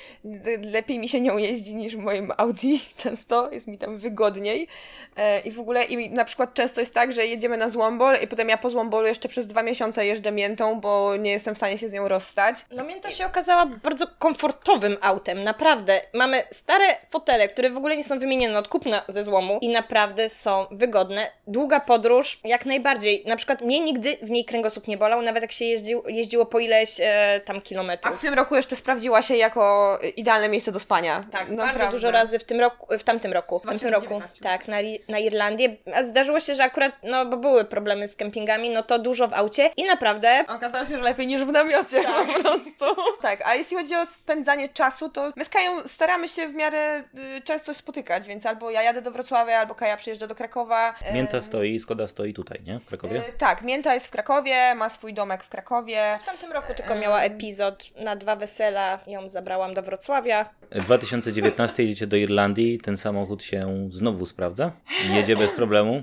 lepiej 0.62 0.98
mi 0.98 1.08
się 1.08 1.20
nią 1.20 1.36
jeździ 1.38 1.74
niż 1.74 1.96
w 1.96 1.98
moim 1.98 2.32
Audi 2.36 2.80
często, 2.96 3.50
jest 3.52 3.66
mi 3.66 3.78
tam 3.78 3.98
wygodniej. 3.98 4.68
E, 5.16 5.40
I 5.40 5.50
w 5.50 5.60
ogóle, 5.60 5.84
i 5.84 6.10
na 6.10 6.24
przykład 6.24 6.54
często 6.54 6.80
jest 6.84 6.94
tak, 6.94 7.12
że 7.12 7.26
jedziemy 7.26 7.56
na 7.56 7.68
Złombol 7.68 8.16
i 8.22 8.26
potem 8.26 8.48
ja 8.48 8.56
po 8.58 8.70
Złombolu 8.70 9.06
jeszcze 9.06 9.28
przez 9.28 9.46
dwa 9.46 9.62
miesiące 9.62 10.06
jeżdżę 10.06 10.32
miętą, 10.32 10.80
bo 10.80 11.16
nie 11.16 11.30
jestem 11.32 11.54
w 11.54 11.56
stanie 11.56 11.78
się 11.78 11.88
z 11.88 11.92
nią 11.92 12.08
rozstać. 12.08 12.56
No 12.76 12.84
Mięta 12.84 13.10
się 13.10 13.26
okazała 13.26 13.66
bardzo 13.66 14.06
komfortowym 14.18 14.96
autem, 15.00 15.42
naprawdę. 15.42 16.00
Mamy 16.12 16.42
stare 16.50 16.96
fotele, 17.10 17.48
które 17.48 17.70
w 17.70 17.76
ogóle 17.76 17.96
nie 17.96 18.04
są 18.04 18.18
wymienione 18.18 18.58
od 18.58 18.68
kupna 18.68 19.02
ze 19.08 19.22
złomu 19.24 19.58
i 19.60 19.68
naprawdę 19.68 20.28
są 20.28 20.66
wygodne. 20.70 21.30
Długa 21.46 21.80
podróż, 21.80 22.40
jak 22.44 22.66
najbardziej. 22.66 23.24
Na 23.26 23.36
przykład 23.36 23.60
mnie 23.60 23.80
nigdy 23.80 24.16
w 24.22 24.30
niej 24.30 24.44
kręgosłup 24.44 24.88
nie 24.88 24.96
bolał, 24.96 25.22
nawet 25.22 25.42
jak 25.42 25.52
się 25.52 25.64
jeździł, 25.64 26.02
jeździło 26.08 26.46
po 26.46 26.58
ileś 26.58 27.00
e, 27.00 27.40
tam 27.44 27.56
A 27.56 27.60
kilometrów. 27.60 28.18
w 28.18 28.20
tym 28.20 28.34
roku 28.34 28.56
jeszcze 28.56 28.76
sprawdziła 28.76 29.22
się 29.22 29.36
jako 29.36 29.98
idealne 30.16 30.48
miejsce 30.48 30.72
do 30.72 30.78
spania. 30.78 31.24
Tak, 31.32 31.48
Naprawdę. 31.48 31.78
bardzo 31.78 31.92
dużo 31.92 32.10
razy 32.10 32.38
w 32.38 32.44
tym 32.44 32.60
roku, 32.60 32.98
w 32.98 33.02
tamtym 33.02 33.32
roku, 33.32 33.58
w 33.58 33.62
tamtym 33.68 33.90
roku, 33.90 34.06
2019. 34.06 34.40
tak, 34.42 34.68
na, 34.68 34.76
na 35.08 35.18
Irlandię. 35.18 35.76
A 35.94 36.04
zdarzyło 36.04 36.40
się, 36.40 36.54
że 36.54 36.64
akurat, 36.74 36.92
no 37.02 37.26
bo 37.26 37.36
były 37.36 37.64
problemy 37.64 38.08
z 38.08 38.16
kempingami, 38.16 38.70
no 38.70 38.82
to 38.82 38.98
dużo 38.98 39.28
w 39.28 39.32
aucie 39.32 39.70
i 39.76 39.84
naprawdę 39.84 40.44
Okazało 40.48 40.84
się, 40.84 40.94
że 40.94 41.00
lepiej 41.00 41.26
niż 41.26 41.42
w 41.44 41.52
namiocie 41.52 42.02
Tak. 42.02 42.26
po 42.26 42.40
prostu. 42.42 42.84
Tak, 43.22 43.46
a 43.46 43.54
jeśli 43.54 43.76
chodzi 43.76 43.94
o 43.94 44.06
spędzanie 44.06 44.68
czasu, 44.68 45.08
to 45.08 45.32
my 45.36 45.44
z 45.44 45.48
Kają 45.48 45.88
staramy 45.88 46.28
się 46.28 46.48
w 46.48 46.54
miarę 46.54 46.98
y, 47.38 47.40
często 47.44 47.74
spotykać, 47.74 48.26
więc 48.28 48.46
albo 48.46 48.70
ja 48.70 48.82
jadę 48.82 49.02
do 49.02 49.10
Wrocławia, 49.10 49.58
albo 49.58 49.74
Kaja 49.74 49.96
przyjeżdża 49.96 50.26
do 50.26 50.34
Krakowa. 50.34 50.94
E, 51.04 51.14
Mięta 51.14 51.40
stoi, 51.40 51.80
Skoda 51.80 52.08
stoi 52.08 52.34
tutaj, 52.34 52.60
nie? 52.66 52.80
W 52.80 52.86
Krakowie? 52.86 53.22
e, 53.28 53.32
tak, 53.32 53.62
Mięta 53.62 53.94
jest 53.94 54.06
w 54.06 54.10
Krakowie, 54.10 54.74
ma 54.74 54.88
swój 54.88 55.14
domek 55.14 55.44
w 55.44 55.48
Krakowie. 55.48 56.18
w 56.20 56.24
tamtym 56.24 56.52
roku 56.52 56.74
tylko 56.74 56.94
miała 56.94 57.20
epizod 57.22 57.84
na 57.96 58.16
dwa 58.16 58.36
wesela, 58.36 58.98
ją 59.06 59.28
zabrałam 59.28 59.74
do 59.74 59.82
Wrocławia. 59.82 60.50
W 60.70 60.84
2019 60.84 61.82
jedziecie 61.82 62.06
do 62.06 62.16
Irlandii, 62.16 62.78
ten 62.78 62.96
samochód 62.96 63.42
się 63.42 63.88
znowu 63.90 64.26
sprawdza? 64.26 64.72
Jedzie 65.14 65.36
bez 65.36 65.52
problemu? 65.52 66.02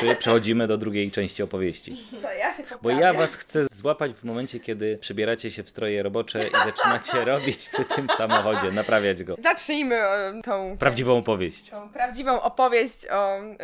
Czy 0.00 0.16
przechodzimy 0.16 0.66
do 0.66 0.78
drugiej 0.78 1.10
części 1.10 1.42
opowieści? 1.42 2.06
To 2.22 2.32
ja 2.32 2.52
się 2.52 2.62
Bo 2.82 2.90
ja 2.90 3.12
was 3.12 3.34
chcę 3.34 3.66
złapać 3.72 4.12
w 4.12 4.24
momencie, 4.24 4.60
kiedy 4.60 4.98
przebieracie 4.98 5.50
się 5.50 5.62
w 5.62 5.68
stroje 5.68 6.02
robocze 6.02 6.48
i 6.48 6.50
zaczynacie 6.50 7.24
robić 7.32 7.68
przy 7.68 7.84
tym 7.84 8.08
samochodzie, 8.08 8.72
naprawiać 8.72 9.24
go. 9.24 9.36
Zacznijmy 9.38 9.94
e, 9.96 10.40
tą 10.44 10.76
Prawdziwą 10.78 11.18
opowieść. 11.18 11.70
tą 11.70 11.88
prawdziwą 11.88 12.42
opowieść 12.42 13.06
o 13.10 13.38
y, 13.40 13.54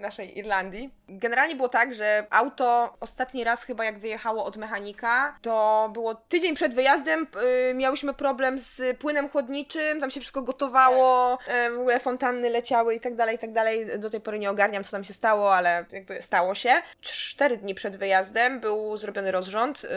naszej 0.00 0.38
Irlandii. 0.38 0.90
Generalnie 1.08 1.56
było 1.56 1.68
tak, 1.68 1.94
że 1.94 2.26
auto 2.30 2.96
ostatni 3.00 3.44
raz 3.44 3.62
chyba 3.62 3.84
jak 3.84 3.98
wyjechało 3.98 4.44
od 4.44 4.56
mechanika, 4.56 5.38
to 5.42 5.90
było 5.92 6.14
tydzień 6.14 6.54
przed 6.54 6.74
wyjazdem, 6.74 7.26
y, 7.70 7.74
miałyśmy 7.74 8.14
problem 8.14 8.58
z 8.58 8.98
płynem 8.98 9.28
chłodniczym, 9.28 10.00
tam 10.00 10.10
się 10.10 10.20
wszystko 10.20 10.42
gotowało, 10.42 11.38
y, 11.66 11.70
w 11.70 11.78
ogóle 11.80 12.00
fontanny 12.00 12.50
leciały 12.50 12.94
i 12.94 13.00
tak 13.00 13.14
dalej, 13.14 13.36
i 13.36 13.38
tak 13.38 13.52
dalej. 13.52 13.98
Do 13.98 14.10
tej 14.10 14.20
pory 14.20 14.38
nie 14.38 14.50
ogarniam, 14.50 14.84
co 14.84 14.90
tam 14.90 15.04
się 15.04 15.12
stało, 15.14 15.54
ale 15.54 15.85
jakby 15.92 16.22
stało 16.22 16.54
się. 16.54 16.72
Cztery 17.00 17.56
dni 17.56 17.74
przed 17.74 17.96
wyjazdem 17.96 18.60
był 18.60 18.96
zrobiony 18.96 19.30
rozrząd 19.30 19.84
y, 19.84 19.88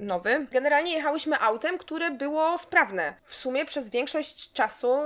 nowy. 0.00 0.46
Generalnie 0.50 0.92
jechałyśmy 0.94 1.38
autem, 1.40 1.78
które 1.78 2.10
było 2.10 2.58
sprawne. 2.58 3.14
W 3.24 3.34
sumie 3.34 3.64
przez 3.64 3.90
większość 3.90 4.52
czasu, 4.52 4.96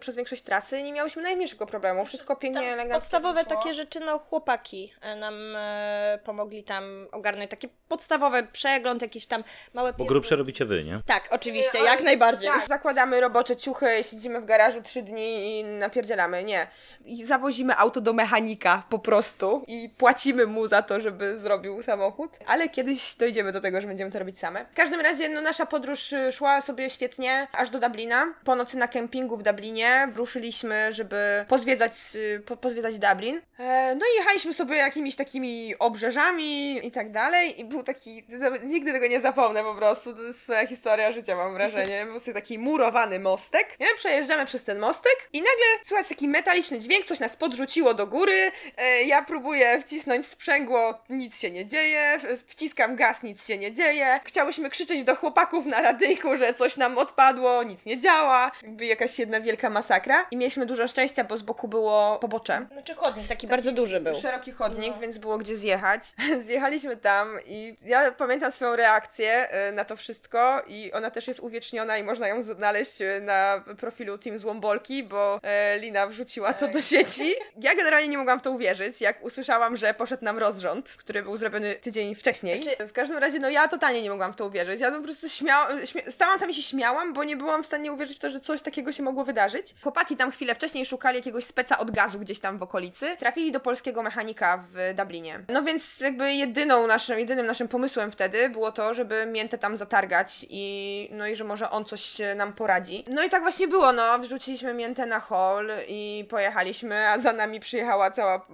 przez 0.00 0.16
większość 0.16 0.42
trasy 0.42 0.82
nie 0.82 0.92
miałyśmy 0.92 1.22
najmniejszego 1.22 1.66
problemu. 1.66 2.04
Wszystko 2.04 2.36
pięknie, 2.36 2.60
Tam 2.62 2.70
elegancko 2.70 2.98
podstawowe 3.00 3.42
wyszło. 3.44 3.56
takie 3.56 3.74
rzeczy, 3.74 4.00
no 4.00 4.18
chłopaki 4.18 4.92
e, 5.00 5.16
nam 5.16 5.56
e, 5.56 6.18
pomogli 6.24 6.64
tam 6.64 7.06
ogarnąć 7.12 7.50
taki 7.50 7.68
podstawowy 7.88 8.42
przegląd, 8.52 9.02
jakieś 9.02 9.26
tam 9.26 9.44
małe... 9.74 9.92
Bo 9.92 10.04
grubsze 10.04 10.36
robicie 10.36 10.64
wy, 10.64 10.84
nie? 10.84 11.00
Tak, 11.06 11.28
oczywiście, 11.30 11.78
Ale- 11.78 11.88
jak 11.88 12.02
najbardziej. 12.02 12.48
Tak, 12.50 12.68
zakładamy 12.68 13.20
robocze 13.20 13.56
ciuchy, 13.56 13.86
siedzimy 14.10 14.40
w 14.40 14.44
garażu 14.44 14.82
trzy 14.82 15.02
dni 15.02 15.58
i 15.60 15.64
napierdzielamy. 15.64 16.44
Nie. 16.44 16.66
I 17.04 17.24
zawozimy 17.24 17.76
auto 17.76 18.00
do 18.00 18.12
mechanika 18.12 18.82
po 18.90 18.98
prostu 18.98 19.49
i 19.66 19.90
płacimy 19.98 20.46
mu 20.46 20.68
za 20.68 20.82
to, 20.82 21.00
żeby 21.00 21.38
zrobił 21.38 21.82
samochód. 21.82 22.38
Ale 22.46 22.68
kiedyś 22.68 23.14
dojdziemy 23.14 23.52
do 23.52 23.60
tego, 23.60 23.80
że 23.80 23.86
będziemy 23.86 24.10
to 24.10 24.18
robić 24.18 24.38
same. 24.38 24.64
W 24.72 24.74
każdym 24.74 25.00
razie, 25.00 25.28
no, 25.28 25.40
nasza 25.40 25.66
podróż 25.66 26.12
y, 26.12 26.32
szła 26.32 26.60
sobie 26.60 26.90
świetnie 26.90 27.48
aż 27.52 27.70
do 27.70 27.78
Dublina. 27.78 28.34
Po 28.44 28.56
nocy 28.56 28.78
na 28.78 28.88
kempingu 28.88 29.36
w 29.36 29.42
Dublinie 29.42 30.08
ruszyliśmy, 30.16 30.92
żeby 30.92 31.44
pozwiedzać, 31.48 31.92
y, 32.14 32.42
po, 32.46 32.56
pozwiedzać 32.56 32.98
Dublin. 32.98 33.40
E, 33.58 33.94
no 33.94 34.06
i 34.14 34.18
jechaliśmy 34.18 34.54
sobie 34.54 34.76
jakimiś 34.76 35.16
takimi 35.16 35.74
obrzeżami 35.78 36.86
i 36.86 36.90
tak 36.90 37.10
dalej. 37.10 37.60
I 37.60 37.64
był 37.64 37.82
taki, 37.82 38.24
nigdy 38.62 38.92
tego 38.92 39.06
nie 39.06 39.20
zapomnę 39.20 39.62
po 39.62 39.74
prostu. 39.74 40.14
To 40.14 40.22
jest 40.22 40.50
historia 40.68 41.12
życia, 41.12 41.36
mam 41.36 41.54
wrażenie. 41.54 42.06
Był 42.06 42.18
sobie 42.18 42.34
taki 42.34 42.58
murowany 42.58 43.20
mostek. 43.20 43.76
Przejeżdżamy 43.96 44.46
przez 44.46 44.64
ten 44.64 44.78
mostek 44.78 45.28
i 45.32 45.38
nagle 45.38 45.84
słychać 45.84 46.08
taki 46.08 46.28
metaliczny 46.28 46.78
dźwięk, 46.78 47.04
coś 47.04 47.20
nas 47.20 47.36
podrzuciło 47.36 47.94
do 47.94 48.06
góry. 48.06 48.52
E, 48.76 49.02
ja 49.02 49.22
próbuję 49.30 49.80
wcisnąć 49.80 50.26
sprzęgło, 50.26 50.98
nic 51.08 51.40
się 51.40 51.50
nie 51.50 51.66
dzieje. 51.66 52.18
Wciskam 52.46 52.96
gaz, 52.96 53.22
nic 53.22 53.46
się 53.46 53.58
nie 53.58 53.72
dzieje. 53.72 54.20
Chciałyśmy 54.24 54.70
krzyczeć 54.70 55.04
do 55.04 55.16
chłopaków 55.16 55.66
na 55.66 55.82
radyjku, 55.82 56.36
że 56.36 56.54
coś 56.54 56.76
nam 56.76 56.98
odpadło, 56.98 57.62
nic 57.62 57.86
nie 57.86 57.98
działa. 57.98 58.50
Jakby 58.62 58.86
jakaś 58.86 59.18
jedna 59.18 59.40
wielka 59.40 59.70
masakra. 59.70 60.26
I 60.30 60.36
mieliśmy 60.36 60.66
dużo 60.66 60.88
szczęścia, 60.88 61.24
bo 61.24 61.36
z 61.36 61.42
boku 61.42 61.68
było 61.68 62.18
pobocze. 62.18 62.66
Znaczy 62.72 62.94
chodnik 62.94 63.28
taki 63.28 63.46
bardzo 63.46 63.72
duży 63.72 64.00
był. 64.00 64.14
Szeroki 64.14 64.52
chodnik, 64.52 64.98
więc 64.98 65.18
było 65.18 65.38
gdzie 65.38 65.56
zjechać. 65.56 66.02
Zjechaliśmy 66.46 66.96
tam 66.96 67.38
i 67.46 67.76
ja 67.84 68.12
pamiętam 68.12 68.52
swoją 68.52 68.76
reakcję 68.76 69.50
e, 69.50 69.72
na 69.72 69.84
to 69.84 69.96
wszystko 69.96 70.62
i 70.66 70.92
ona 70.92 71.10
też 71.10 71.28
jest 71.28 71.40
uwieczniona 71.40 71.98
i 71.98 72.02
można 72.02 72.28
ją 72.28 72.42
znaleźć 72.42 73.02
e, 73.02 73.20
na 73.20 73.64
profilu 73.78 74.18
Team 74.18 74.38
Złombolki, 74.38 75.02
bo 75.02 75.40
e, 75.42 75.78
Lina 75.78 76.06
wrzuciła 76.06 76.52
to 76.52 76.68
do 76.68 76.80
sieci. 76.80 77.34
Ja 77.60 77.74
generalnie 77.74 78.08
nie 78.08 78.18
mogłam 78.18 78.38
w 78.38 78.42
to 78.42 78.50
uwierzyć, 78.50 79.00
jak 79.00 79.19
usłyszałam, 79.22 79.76
że 79.76 79.94
poszedł 79.94 80.24
nam 80.24 80.38
rozrząd, 80.38 80.88
który 80.98 81.22
był 81.22 81.36
zrobiony 81.36 81.74
tydzień 81.74 82.14
wcześniej. 82.14 82.62
Znaczy- 82.62 82.86
W 82.88 82.92
każdym 82.92 83.18
razie, 83.18 83.38
no 83.38 83.48
ja 83.48 83.68
totalnie 83.68 84.02
nie 84.02 84.10
mogłam 84.10 84.32
w 84.32 84.36
to 84.36 84.46
uwierzyć. 84.46 84.80
Ja 84.80 84.90
po 84.90 85.00
prostu 85.02 85.28
śmiałam, 85.28 85.78
śmia- 85.78 86.10
stałam 86.10 86.38
tam 86.38 86.50
i 86.50 86.54
się 86.54 86.62
śmiałam, 86.62 87.12
bo 87.12 87.24
nie 87.24 87.36
byłam 87.36 87.62
w 87.62 87.66
stanie 87.66 87.92
uwierzyć 87.92 88.16
w 88.16 88.20
to, 88.20 88.30
że 88.30 88.40
coś 88.40 88.62
takiego 88.62 88.92
się 88.92 89.02
mogło 89.02 89.24
wydarzyć. 89.24 89.74
Chłopaki 89.82 90.16
tam 90.16 90.30
chwilę 90.30 90.54
wcześniej 90.54 90.86
szukali 90.86 91.16
jakiegoś 91.16 91.44
speca 91.44 91.78
od 91.78 91.90
gazu 91.90 92.18
gdzieś 92.18 92.40
tam 92.40 92.58
w 92.58 92.62
okolicy. 92.62 93.16
Trafili 93.16 93.52
do 93.52 93.60
polskiego 93.60 94.02
mechanika 94.02 94.64
w 94.72 94.94
Dublinie. 94.96 95.40
No 95.48 95.62
więc 95.62 96.00
jakby 96.00 96.32
jedyną 96.32 96.86
naszym, 96.86 97.18
jedynym 97.18 97.46
naszym 97.46 97.68
pomysłem 97.68 98.10
wtedy 98.12 98.48
było 98.48 98.72
to, 98.72 98.94
żeby 98.94 99.26
miętę 99.26 99.58
tam 99.58 99.76
zatargać 99.76 100.46
i 100.50 101.08
no 101.12 101.26
i 101.26 101.34
że 101.36 101.44
może 101.44 101.70
on 101.70 101.84
coś 101.84 102.16
nam 102.36 102.52
poradzi. 102.52 103.04
No 103.06 103.22
i 103.24 103.30
tak 103.30 103.42
właśnie 103.42 103.68
było, 103.68 103.92
no. 103.92 104.18
Wrzuciliśmy 104.18 104.74
miętę 104.74 105.06
na 105.06 105.20
hol 105.20 105.70
i 105.88 106.26
pojechaliśmy, 106.30 107.08
a 107.08 107.18
za 107.18 107.32
nami 107.32 107.60
przyjechała 107.60 108.10
cała, 108.10 108.46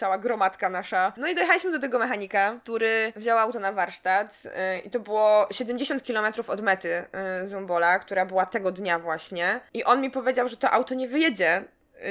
cała 0.00 0.18
gromadka 0.18 0.68
nasza. 0.68 1.12
No 1.16 1.28
i 1.28 1.34
dojechaliśmy 1.34 1.70
do 1.70 1.78
tego 1.78 1.98
mechanika, 1.98 2.58
który 2.62 3.12
wziął 3.16 3.38
auto 3.38 3.58
na 3.58 3.72
warsztat 3.72 4.42
e, 4.54 4.78
i 4.78 4.90
to 4.90 5.00
było 5.00 5.46
70 5.50 6.02
km 6.02 6.32
od 6.48 6.60
mety 6.60 7.04
e, 7.12 7.46
Zumbola, 7.46 7.98
która 7.98 8.26
była 8.26 8.46
tego 8.46 8.72
dnia 8.72 8.98
właśnie. 8.98 9.60
I 9.74 9.84
on 9.84 10.00
mi 10.00 10.10
powiedział, 10.10 10.48
że 10.48 10.56
to 10.56 10.70
auto 10.70 10.94
nie 10.94 11.08
wyjedzie 11.08 11.64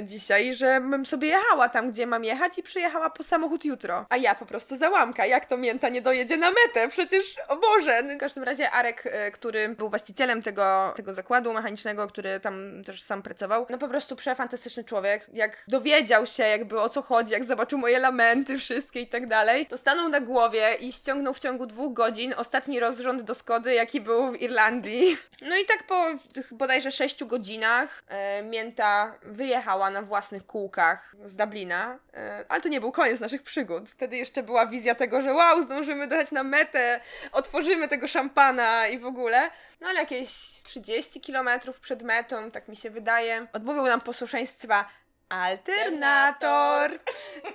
dzisiaj, 0.04 0.54
że 0.54 0.82
bym 0.82 1.06
sobie 1.06 1.28
jechała 1.28 1.69
tam, 1.69 1.91
gdzie 1.91 2.08
mam 2.08 2.23
jechać 2.23 2.58
i 2.58 2.63
przyjechała 2.63 3.10
po 3.10 3.23
samochód 3.23 3.65
jutro. 3.65 4.06
A 4.10 4.17
ja 4.17 4.36
po 4.36 4.45
prostu 4.45 4.78
załamka. 4.78 5.25
Jak 5.25 5.45
to 5.45 5.58
mięta 5.58 5.89
nie 5.89 6.02
dojedzie 6.02 6.38
na 6.38 6.52
metę? 6.52 6.88
Przecież, 6.89 7.36
o 7.47 7.56
Boże! 7.56 8.04
No, 8.04 8.15
w 8.15 8.17
każdym 8.17 8.43
razie 8.43 8.71
Arek, 8.71 9.04
e, 9.06 9.32
który 9.32 9.69
był 9.69 9.89
właścicielem 9.89 10.41
tego, 10.41 10.93
tego 10.95 11.13
zakładu 11.13 11.54
mechanicznego, 11.54 12.08
który 12.08 12.39
tam 12.39 12.84
też 12.86 13.02
sam 13.02 13.21
pracował, 13.21 13.65
no 13.69 13.78
po 13.78 13.88
prostu 13.88 14.15
przefantastyczny 14.15 14.84
człowiek. 14.84 15.28
Jak 15.34 15.63
dowiedział 15.67 16.25
się 16.25 16.43
jakby 16.43 16.82
o 16.82 16.89
co 16.89 17.02
chodzi, 17.02 17.32
jak 17.32 17.43
zobaczył 17.43 17.80
moje 17.80 17.99
lamenty 17.99 18.58
wszystkie 18.58 19.02
i 19.02 19.08
tak 19.08 19.28
dalej, 19.28 19.65
to 19.65 19.78
stanął 19.78 20.10
na 20.10 20.21
głowie 20.21 20.75
i 20.80 20.91
ściągnął 20.91 21.34
w 21.34 21.39
ciągu 21.39 21.65
dwóch 21.65 21.93
godzin 21.93 22.34
ostatni 22.38 22.80
rozrząd 22.80 23.21
do 23.21 23.36
Skody, 23.36 23.73
jaki 23.73 24.02
był 24.02 24.32
w 24.32 24.41
Irlandii. 24.41 25.17
No 25.41 25.58
i 25.58 25.65
tak 25.65 25.84
po 25.88 26.06
tych 26.34 26.54
bodajże 26.54 26.91
sześciu 26.91 27.28
godzinach 27.28 28.04
e, 28.08 28.43
Mięta 28.43 29.15
wyjechała 29.23 29.79
na 29.89 30.02
własnych 30.02 30.46
kółkach 30.46 31.15
z 31.24 31.36
Dublina, 31.36 32.00
e, 32.13 32.46
ale 32.50 32.62
to 32.62 32.70
nie 32.70 32.82
był 32.82 32.92
koniec 32.92 33.20
naszych 33.20 33.44
przygód. 33.44 33.89
Wtedy 33.89 34.18
jeszcze 34.18 34.44
była 34.44 34.65
wizja 34.65 34.96
tego, 34.96 35.22
że 35.22 35.34
wow, 35.34 35.62
zdążymy 35.62 36.08
dojechać 36.08 36.32
na 36.32 36.44
metę, 36.44 37.00
otworzymy 37.32 37.88
tego 37.88 38.08
szampana 38.08 38.88
i 38.88 39.00
w 39.00 39.06
ogóle. 39.06 39.50
No 39.82 39.88
ale 39.88 40.00
jakieś 40.00 40.30
30 40.63 41.22
kilometrów 41.22 41.80
przed 41.80 42.04
metą, 42.04 42.52
tak 42.52 42.68
mi 42.68 42.76
się 42.76 42.89
wydaje, 42.89 43.48
odmówił 43.54 43.84
nam 43.84 44.02
posłuszeństwa 44.02 44.86
alternator. 45.30 47.00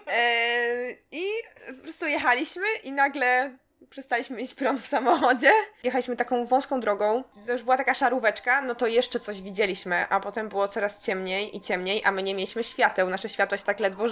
E, 0.06 0.90
I 1.10 1.24
po 1.66 1.82
prostu 1.82 2.06
jechaliśmy 2.06 2.66
i 2.84 2.92
nagle 2.92 3.58
przestaliśmy 3.90 4.36
mieć 4.36 4.54
prąd 4.54 4.82
w 4.82 4.86
samochodzie. 4.86 5.50
Jechaliśmy 5.82 6.16
taką 6.16 6.44
wąską 6.46 6.80
drogą, 6.80 7.24
to 7.46 7.52
już 7.52 7.62
była 7.62 7.76
taka 7.76 7.94
szaróweczka, 7.94 8.62
no 8.62 8.74
to 8.74 8.86
jeszcze 8.86 9.20
coś 9.20 9.42
widzieliśmy, 9.42 10.08
a 10.08 10.20
potem 10.20 10.48
było 10.48 10.68
coraz 10.68 11.04
ciemniej 11.04 11.56
i 11.56 11.60
ciemniej, 11.60 12.02
a 12.04 12.12
my 12.12 12.22
nie 12.22 12.34
mieliśmy 12.34 12.64
świateł, 12.64 13.10
nasze 13.10 13.28
światła 13.28 13.58
się 13.58 13.64
tak 13.64 13.80
ledwo 13.80 14.04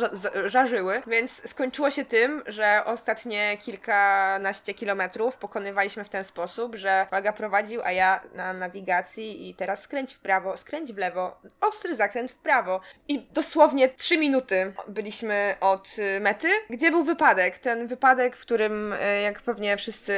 żarzyły, 0.47 1.03
więc 1.07 1.51
skończyło 1.51 1.91
się 1.91 2.05
tym, 2.05 2.43
że 2.47 2.83
ostatnie 2.85 3.57
kilkanaście 3.57 4.75
kilometrów 4.75 5.37
pokonywaliśmy 5.37 6.05
w 6.05 6.09
ten 6.09 6.25
sposób, 6.25 6.77
że 6.77 7.07
kolega 7.11 7.33
prowadził, 7.33 7.81
a 7.85 7.93
ja 7.93 8.21
na 8.35 8.53
nawigacji 8.53 9.49
i 9.49 9.55
teraz 9.55 9.83
skręć 9.83 10.15
w 10.15 10.19
prawo, 10.19 10.57
skręć 10.57 10.93
w 10.93 10.99
lewo, 10.99 11.41
ostry 11.61 11.97
zakręt 11.97 12.33
w 12.33 12.37
prawo. 12.37 12.81
I 13.09 13.19
dosłownie 13.19 13.89
trzy 13.89 14.19
minuty 14.19 14.73
byliśmy 14.89 15.55
od 15.61 15.99
y, 15.99 16.21
mety, 16.21 16.49
gdzie 16.71 16.91
był 16.91 17.05
wypadek. 17.05 17.59
Ten 17.59 17.87
wypadek, 17.87 18.37
w 18.37 18.43
którym, 18.43 18.93
y, 18.93 19.23
jak 19.23 19.41
pewnie 19.41 19.62
wszyscy 19.77 20.13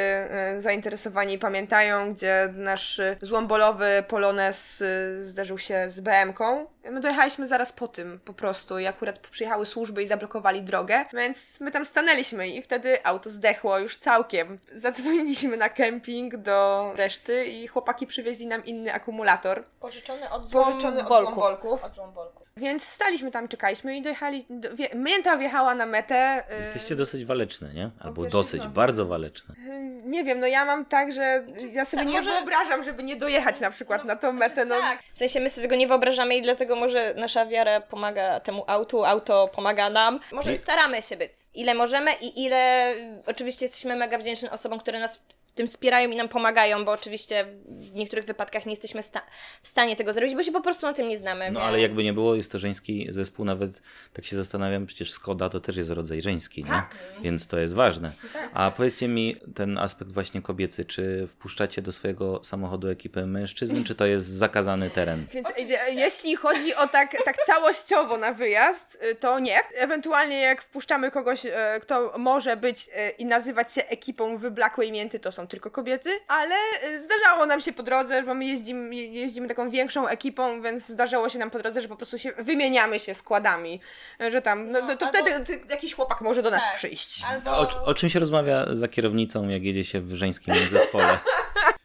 y, 0.56 0.60
zainteresowani 0.60 1.38
pamiętają, 1.38 2.12
gdzie 2.14 2.48
nasz 2.54 2.98
y, 2.98 3.16
złombolowy 3.22 4.04
Polones 4.08 4.80
y, 4.80 5.28
zderzył 5.28 5.58
się 5.58 5.90
z 5.90 6.00
BM-ką. 6.00 6.73
My 6.90 7.00
dojechaliśmy 7.00 7.46
zaraz 7.46 7.72
po 7.72 7.88
tym 7.88 8.20
po 8.24 8.32
prostu 8.32 8.78
i 8.78 8.86
akurat 8.86 9.18
przyjechały 9.18 9.66
służby 9.66 10.02
i 10.02 10.06
zablokowali 10.06 10.62
drogę, 10.62 11.04
więc 11.12 11.60
my 11.60 11.70
tam 11.70 11.84
stanęliśmy 11.84 12.48
i 12.48 12.62
wtedy 12.62 13.06
auto 13.06 13.30
zdechło 13.30 13.78
już 13.78 13.96
całkiem. 13.96 14.58
Zadzwoniliśmy 14.72 15.56
na 15.56 15.68
kemping 15.68 16.36
do 16.36 16.92
reszty 16.96 17.44
i 17.44 17.66
chłopaki 17.68 18.06
przywieźli 18.06 18.46
nam 18.46 18.64
inny 18.64 18.92
akumulator. 18.94 19.64
Pożyczony 19.80 20.30
od 20.30 20.50
Pożyczony 20.52 21.00
od 21.00 21.08
złombolków. 21.08 21.84
Od 21.84 21.94
złombolków. 21.94 22.44
Więc 22.56 22.82
staliśmy 22.84 23.30
tam, 23.30 23.48
czekaliśmy 23.48 23.96
i 23.96 24.02
dojechali. 24.02 24.46
Do, 24.50 24.76
wie, 24.76 24.88
mięta 24.94 25.36
wjechała 25.36 25.74
na 25.74 25.86
metę. 25.86 26.44
y, 26.52 26.54
Jesteście 26.54 26.96
dosyć 26.96 27.24
waleczne, 27.24 27.74
nie? 27.74 27.90
Albo 28.00 28.26
dosyć, 28.26 28.60
nocy. 28.62 28.74
bardzo 28.74 29.06
waleczne. 29.06 29.54
y, 29.54 30.02
Nie 30.04 30.24
wiem, 30.24 30.40
no 30.40 30.46
ja 30.46 30.64
mam 30.64 30.84
tak, 30.84 31.12
że 31.12 31.44
ja 31.72 31.84
sobie 31.84 32.02
tak, 32.02 32.12
nie 32.12 32.18
może- 32.18 32.30
wyobrażam, 32.30 32.82
żeby 32.82 33.02
nie 33.02 33.16
dojechać 33.16 33.60
na 33.60 33.70
przykład 33.70 34.04
na 34.04 34.16
tą 34.16 34.32
metę. 34.32 34.64
No, 34.64 34.80
Tak. 34.80 34.98
W 35.14 35.18
sensie 35.18 35.40
my 35.40 35.50
sobie 35.50 35.66
tego 35.68 35.76
nie 35.76 35.86
wyobrażamy 35.86 36.36
i 36.36 36.42
dlatego 36.42 36.73
może 36.76 37.14
nasza 37.16 37.46
wiara 37.46 37.80
pomaga 37.80 38.40
temu 38.40 38.64
autu, 38.66 39.04
auto 39.04 39.48
pomaga 39.48 39.90
nam. 39.90 40.20
Może 40.32 40.54
staramy 40.54 41.02
się 41.02 41.16
być 41.16 41.30
ile 41.54 41.74
możemy 41.74 42.12
i 42.12 42.44
ile 42.44 42.94
oczywiście 43.26 43.64
jesteśmy 43.64 43.96
mega 43.96 44.18
wdzięczni 44.18 44.50
osobom, 44.50 44.78
które 44.78 45.00
nas 45.00 45.20
tym 45.54 45.66
wspierają 45.66 46.10
i 46.10 46.16
nam 46.16 46.28
pomagają, 46.28 46.84
bo 46.84 46.92
oczywiście 46.92 47.46
w 47.68 47.94
niektórych 47.94 48.24
wypadkach 48.24 48.66
nie 48.66 48.72
jesteśmy 48.72 49.02
sta- 49.02 49.22
w 49.62 49.68
stanie 49.68 49.96
tego 49.96 50.12
zrobić, 50.12 50.34
bo 50.34 50.42
się 50.42 50.52
po 50.52 50.60
prostu 50.60 50.86
na 50.86 50.92
tym 50.92 51.08
nie 51.08 51.18
znamy. 51.18 51.50
No 51.50 51.60
więc- 51.60 51.68
ale 51.68 51.80
jakby 51.80 52.04
nie 52.04 52.12
było, 52.12 52.34
jest 52.34 52.52
to 52.52 52.58
żeński 52.58 53.06
zespół, 53.10 53.44
nawet 53.44 53.82
tak 54.12 54.24
się 54.26 54.36
zastanawiam, 54.36 54.86
przecież 54.86 55.12
Skoda 55.12 55.48
to 55.48 55.60
też 55.60 55.76
jest 55.76 55.90
rodzaj 55.90 56.22
żeński, 56.22 56.62
nie? 56.64 56.70
Tak. 56.70 56.94
Więc 57.22 57.46
to 57.46 57.58
jest 57.58 57.74
ważne. 57.74 58.12
A 58.54 58.70
powiedzcie 58.70 59.08
mi 59.08 59.36
ten 59.54 59.78
aspekt 59.78 60.12
właśnie 60.12 60.42
kobiecy, 60.42 60.84
czy 60.84 61.26
wpuszczacie 61.28 61.82
do 61.82 61.92
swojego 61.92 62.44
samochodu 62.44 62.88
ekipę 62.88 63.26
mężczyzn, 63.26 63.84
czy 63.84 63.94
to 63.94 64.06
jest 64.06 64.26
zakazany 64.28 64.90
teren? 64.90 65.26
Więc 65.32 65.48
Oczywiście. 65.50 65.80
e, 65.86 65.94
jeśli 65.94 66.36
chodzi 66.36 66.74
o 66.74 66.86
tak, 66.86 67.16
tak 67.24 67.36
całościowo 67.46 68.16
na 68.18 68.32
wyjazd, 68.32 68.98
y, 69.10 69.14
to 69.14 69.38
nie. 69.38 69.58
Ewentualnie 69.74 70.40
jak 70.40 70.62
wpuszczamy 70.62 71.10
kogoś, 71.10 71.46
e, 71.46 71.78
kto 71.82 72.18
może 72.18 72.56
być 72.56 72.88
e, 72.94 73.10
i 73.10 73.24
nazywać 73.26 73.72
się 73.72 73.86
ekipą 73.86 74.36
wyblakłej 74.36 74.92
mięty, 74.92 75.20
to 75.20 75.32
są 75.32 75.43
tylko 75.46 75.70
kobiety, 75.70 76.10
ale 76.28 76.54
e, 76.82 77.00
zdarzało 77.00 77.46
nam 77.46 77.60
się 77.60 77.72
po 77.72 77.82
drodze, 77.82 78.22
bo 78.22 78.34
my 78.34 78.44
jeździmy, 78.44 78.94
je- 78.94 79.06
jeździmy 79.08 79.48
taką 79.48 79.70
większą 79.70 80.08
ekipą, 80.08 80.60
więc 80.60 80.88
zdarzało 80.88 81.28
się 81.28 81.38
nam 81.38 81.50
po 81.50 81.58
drodze, 81.58 81.80
że 81.80 81.88
po 81.88 81.96
prostu 81.96 82.18
się 82.18 82.32
wymieniamy 82.38 82.98
się 83.00 83.14
składami, 83.14 83.80
e, 84.20 84.30
że 84.30 84.42
tam, 84.42 84.70
no, 84.70 84.80
No, 84.80 84.96
to 84.96 85.06
albo- 85.06 85.18
wtedy 85.18 85.44
ty, 85.44 85.60
jakiś 85.70 85.94
chłopak 85.94 86.20
może 86.20 86.42
do 86.42 86.50
nas 86.50 86.62
Tak. 86.62 86.76
przyjść. 86.76 87.22
Albo... 87.28 87.50
O, 87.50 87.84
o 87.84 87.94
czym 87.94 88.08
się 88.08 88.18
rozmawia 88.18 88.66
za 88.70 88.88
kierownicą, 88.88 89.48
jak 89.48 89.62
jedzie 89.64 89.84
się 89.84 90.00
w 90.00 90.14
żeńskim 90.14 90.54
zespole? 90.70 91.18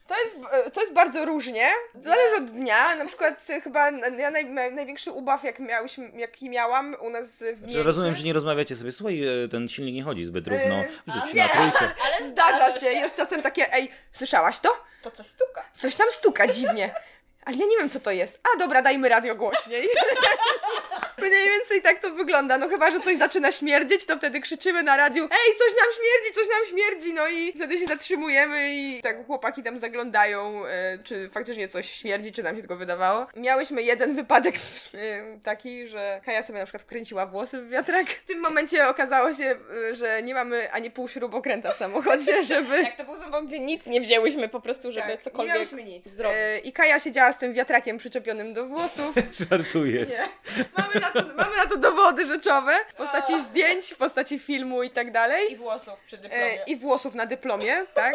To 0.09 0.15
jest, 0.23 0.37
e, 0.51 0.71
to 0.71 0.81
jest 0.81 0.93
bardzo 0.93 1.25
różnie. 1.25 1.69
Zależy 2.01 2.35
od 2.35 2.45
dnia. 2.51 2.95
Na 2.95 3.05
przykład 3.05 3.47
e, 3.49 3.61
chyba 3.61 3.91
ja 4.17 4.31
naj, 4.31 4.45
naj, 4.45 4.73
największy 4.73 5.11
ubaw, 5.11 5.43
jak 5.43 5.59
miałyśmy, 5.59 6.11
jaki 6.15 6.49
miałam 6.49 6.95
u 7.01 7.09
nas 7.09 7.27
w 7.31 7.39
Że 7.39 7.53
mieście. 7.65 7.83
rozumiem, 7.83 8.15
że 8.15 8.23
nie 8.23 8.33
rozmawiacie 8.33 8.75
sobie, 8.75 8.91
słuchaj, 8.91 9.43
e, 9.43 9.47
ten 9.47 9.67
silnik 9.67 9.95
nie 9.95 10.03
chodzi 10.03 10.25
zbyt 10.25 10.47
równo, 10.47 10.75
Yy, 10.77 10.87
wrzuć 11.07 11.33
nie. 11.33 11.43
ale 12.05 12.29
Zdarza 12.29 12.71
się, 12.79 12.85
jest 12.91 13.15
czasem 13.15 13.41
takie, 13.41 13.73
ej, 13.73 13.91
słyszałaś 14.11 14.59
to? 14.59 14.69
To 15.01 15.11
coś 15.11 15.25
stuka. 15.25 15.65
Coś 15.77 15.95
tam 15.95 16.07
stuka 16.11 16.47
dziwnie. 16.47 16.93
Ale 17.45 17.57
ja 17.57 17.65
nie 17.65 17.77
wiem, 17.77 17.89
co 17.89 17.99
to 17.99 18.11
jest. 18.11 18.39
A 18.55 18.59
dobra, 18.59 18.81
dajmy 18.81 19.09
radio 19.09 19.35
głośniej. 19.35 19.87
Mniej 21.21 21.49
więcej 21.49 21.81
tak 21.81 21.99
to 21.99 22.09
wygląda. 22.11 22.57
No 22.57 22.69
chyba, 22.69 22.91
że 22.91 22.99
coś 22.99 23.17
zaczyna 23.17 23.51
śmierdzieć, 23.51 24.05
to 24.05 24.17
wtedy 24.17 24.39
krzyczymy 24.39 24.83
na 24.83 24.97
radiu 24.97 25.23
Ej, 25.23 25.55
coś 25.57 25.67
nam 25.67 25.89
śmierdzi, 25.95 26.35
coś 26.39 26.47
nam 26.49 26.65
śmierdzi! 26.65 27.13
No 27.13 27.27
i 27.27 27.53
wtedy 27.55 27.79
się 27.79 27.85
zatrzymujemy 27.85 28.69
i 28.71 29.01
tak 29.03 29.25
chłopaki 29.25 29.63
tam 29.63 29.79
zaglądają, 29.79 30.65
e, 30.65 30.97
czy 31.03 31.29
faktycznie 31.29 31.67
coś 31.67 31.91
śmierdzi, 31.91 32.31
czy 32.31 32.43
nam 32.43 32.55
się 32.55 32.61
tylko 32.61 32.75
wydawało. 32.75 33.27
Miałyśmy 33.35 33.83
jeden 33.83 34.15
wypadek 34.15 34.55
e, 34.93 35.39
taki, 35.43 35.87
że 35.87 36.21
Kaja 36.25 36.43
sobie 36.43 36.59
na 36.59 36.65
przykład 36.65 36.83
wkręciła 36.83 37.25
włosy 37.25 37.61
w 37.61 37.69
wiatrak. 37.69 38.07
W 38.09 38.25
tym 38.25 38.39
momencie 38.39 38.87
okazało 38.87 39.33
się, 39.33 39.55
e, 39.91 39.95
że 39.95 40.23
nie 40.23 40.33
mamy 40.33 40.71
ani 40.71 40.91
pół 40.91 41.07
śrubokręta 41.07 41.71
w 41.71 41.77
samochodzie, 41.77 42.43
żeby... 42.43 42.81
Jak 42.81 42.95
to 42.95 43.03
był 43.03 43.15
złom, 43.17 43.47
gdzie 43.47 43.59
nic 43.59 43.85
nie 43.85 44.01
wzięłyśmy 44.01 44.49
po 44.49 44.59
prostu, 44.61 44.91
żeby 44.91 45.07
Tak, 45.11 45.21
cokolwiek 45.21 45.47
nie 45.47 45.53
miałyśmy 45.53 45.83
nic. 45.83 46.07
zrobić. 46.07 46.37
E, 46.39 46.59
I 46.59 46.73
Kaja 46.73 46.99
siedziała 46.99 47.28
z 47.33 47.37
tym 47.37 47.53
wiatrakiem 47.53 47.97
przyczepionym 47.97 48.53
do 48.53 48.65
włosów. 48.67 49.15
Żartuję. 49.49 50.05
Nie. 50.05 50.29
Mamy, 50.77 50.93
na 50.99 51.11
to, 51.11 51.21
mamy 51.37 51.55
na 51.57 51.65
to 51.65 51.77
dowody 51.77 52.25
rzeczowe 52.25 52.77
w 52.93 52.95
postaci 52.95 53.33
zdjęć, 53.49 53.85
w 53.85 53.97
postaci 53.97 54.39
filmu 54.39 54.83
i 54.83 54.89
tak 54.89 55.11
dalej. 55.11 55.51
I 55.53 55.55
włosów 55.57 55.93
przy 56.05 56.15
E, 56.15 56.19
dyplomie. 56.21 56.57
I 56.67 56.75
włosów 56.75 57.15
na 57.15 57.25
dyplomie, 57.25 57.85
tak? 57.93 58.13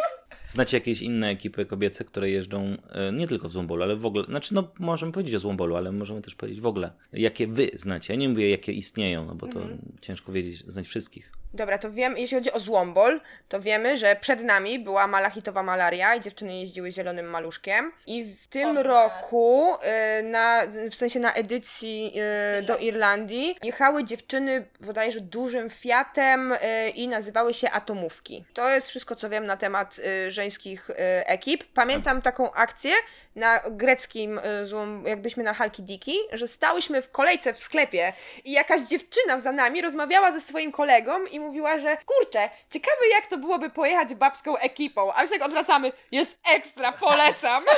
Znacie 0.48 0.76
jakieś 0.76 1.02
inne 1.02 1.28
ekipy 1.28 1.66
kobiece, 1.66 2.04
które 2.04 2.30
jeżdżą 2.30 2.76
e, 2.92 3.12
nie 3.12 3.28
tylko 3.28 3.48
w 3.48 3.52
Złombolu, 3.52 3.82
ale 3.82 3.96
w 3.96 4.06
ogóle, 4.06 4.24
znaczy 4.24 4.54
no 4.54 4.68
możemy 4.78 5.12
powiedzieć 5.12 5.34
o 5.34 5.38
Złombolu, 5.38 5.76
ale 5.76 5.92
możemy 5.92 6.22
też 6.22 6.34
powiedzieć 6.34 6.60
w 6.60 6.66
ogóle, 6.66 6.92
jakie 7.12 7.46
wy 7.46 7.70
znacie. 7.74 8.12
Ja 8.12 8.18
nie 8.20 8.28
mówię, 8.28 8.50
jakie 8.50 8.72
istnieją, 8.72 9.24
no 9.24 9.34
bo 9.34 9.46
to 9.46 9.58
Mhm. 9.60 9.78
ciężko 10.00 10.32
wiedzieć, 10.32 10.58
znać 10.58 10.86
wszystkich. 10.86 11.32
Dobra, 11.54 11.78
to 11.78 11.90
wiem, 11.90 12.18
jeśli 12.18 12.36
chodzi 12.36 12.52
o 12.52 12.60
Złombol, 12.60 13.20
to 13.48 13.60
wiemy, 13.60 13.96
że 13.96 14.16
przed 14.20 14.44
nami 14.44 14.78
była 14.78 15.06
malachitowa 15.06 15.62
malaria 15.62 16.14
i 16.14 16.20
dziewczyny 16.20 16.56
jeździły 16.56 16.92
zielonym 16.92 17.26
maluszkiem. 17.26 17.92
I 18.06 18.24
w 18.24 18.46
tym 18.46 18.78
roku, 18.78 19.74
e, 19.82 20.22
na, 20.22 20.62
w 20.90 20.94
sensie 20.94 21.20
na 21.20 21.32
edycji 21.32 22.14
e, 22.58 22.62
do 22.62 22.76
Irlandii, 22.76 23.56
jechały 23.62 24.04
dziewczyny 24.04 24.66
bodajże 24.80 25.20
dużym 25.20 25.70
Fiatem 25.70 26.54
e, 26.60 26.88
i 26.88 27.08
nazywały 27.08 27.54
się 27.54 27.70
Atomówki. 27.70 28.44
To 28.54 28.68
jest 28.68 28.88
wszystko, 28.88 29.16
co 29.16 29.30
wiem 29.30 29.46
na 29.46 29.56
temat 29.56 29.96
e, 29.98 30.30
żeńskich 30.30 30.90
e, 30.90 31.28
ekip. 31.28 31.64
Pamiętam 31.74 32.22
taką 32.22 32.52
akcję 32.52 32.92
na 33.36 33.60
greckim, 33.70 34.40
złom, 34.64 35.04
jakbyśmy 35.06 35.42
na 35.42 35.54
Halki 35.54 35.82
Diki, 35.82 36.16
że 36.32 36.48
stałyśmy 36.48 37.02
w 37.02 37.10
kolejce 37.10 37.54
w 37.54 37.58
sklepie 37.60 38.12
i 38.44 38.52
jakaś 38.52 38.80
dziewczyna 38.80 39.38
za 39.38 39.52
nami 39.52 39.82
rozmawiała 39.82 40.32
ze 40.32 40.40
swoim 40.40 40.72
kolegą 40.72 41.24
i 41.24 41.40
mówiła, 41.44 41.78
że 41.78 41.96
kurczę, 41.96 42.50
ciekawe 42.70 43.08
jak 43.10 43.26
to 43.26 43.38
byłoby 43.38 43.70
pojechać 43.70 44.14
babską 44.14 44.56
ekipą, 44.56 45.12
a 45.12 45.22
my 45.22 45.28
się 45.28 45.34
tak 45.34 45.42
odwracamy, 45.42 45.92
jest 46.12 46.38
ekstra, 46.54 46.92
polecam. 46.92 47.64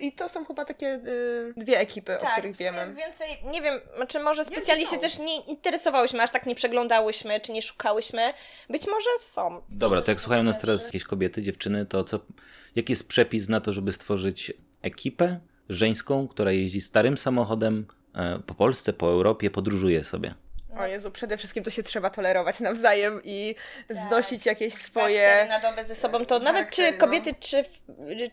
I 0.00 0.12
to 0.12 0.28
są 0.28 0.44
chyba 0.44 0.64
takie 0.64 0.94
y, 0.94 1.54
dwie 1.56 1.78
ekipy, 1.78 2.20
o 2.20 2.26
których 2.26 2.56
wiemy. 2.56 2.94
więcej, 2.94 3.28
nie 3.44 3.62
wiem, 3.62 3.80
czy 4.08 4.20
może 4.20 4.44
specjalnie 4.44 4.86
się 4.86 4.98
też 4.98 5.18
nie 5.18 5.36
interesowałyśmy, 5.40 6.22
aż 6.22 6.30
tak 6.30 6.46
nie 6.46 6.54
przeglądałyśmy, 6.54 7.40
czy 7.40 7.52
nie 7.52 7.62
szukałyśmy. 7.62 8.32
Być 8.70 8.86
może 8.86 9.10
są. 9.20 9.62
Dobra, 9.68 10.02
to 10.02 10.10
jak 10.10 10.20
słuchają 10.20 10.42
nas 10.42 10.58
teraz 10.58 10.84
jakieś 10.84 11.04
kobiety, 11.04 11.42
dziewczyny, 11.42 11.86
to 11.86 12.04
co, 12.04 12.20
jaki 12.76 12.92
jest 12.92 13.08
przepis 13.08 13.48
na 13.48 13.60
to, 13.60 13.72
żeby 13.72 13.92
stworzyć 13.92 14.52
ekipę 14.82 15.40
żeńską, 15.68 16.28
która 16.28 16.52
jeździ 16.52 16.80
starym 16.80 17.18
samochodem 17.18 17.86
e, 18.14 18.38
po 18.46 18.54
Polsce, 18.54 18.92
po 18.92 19.06
Europie, 19.06 19.50
podróżuje 19.50 20.04
sobie. 20.04 20.34
O 20.78 20.86
Jezu, 20.86 21.10
przede 21.10 21.36
wszystkim 21.36 21.64
to 21.64 21.70
się 21.70 21.82
trzeba 21.82 22.10
tolerować 22.10 22.60
nawzajem 22.60 23.20
i 23.24 23.54
znosić 23.90 24.46
jakieś 24.46 24.74
swoje... 24.74 25.46
na 25.48 25.60
dobę 25.60 25.84
ze 25.84 25.94
sobą, 25.94 26.26
to 26.26 26.38
nawet 26.38 26.70
czy 26.70 26.92
no. 26.92 26.98
kobiety, 26.98 27.34
czy, 27.40 27.64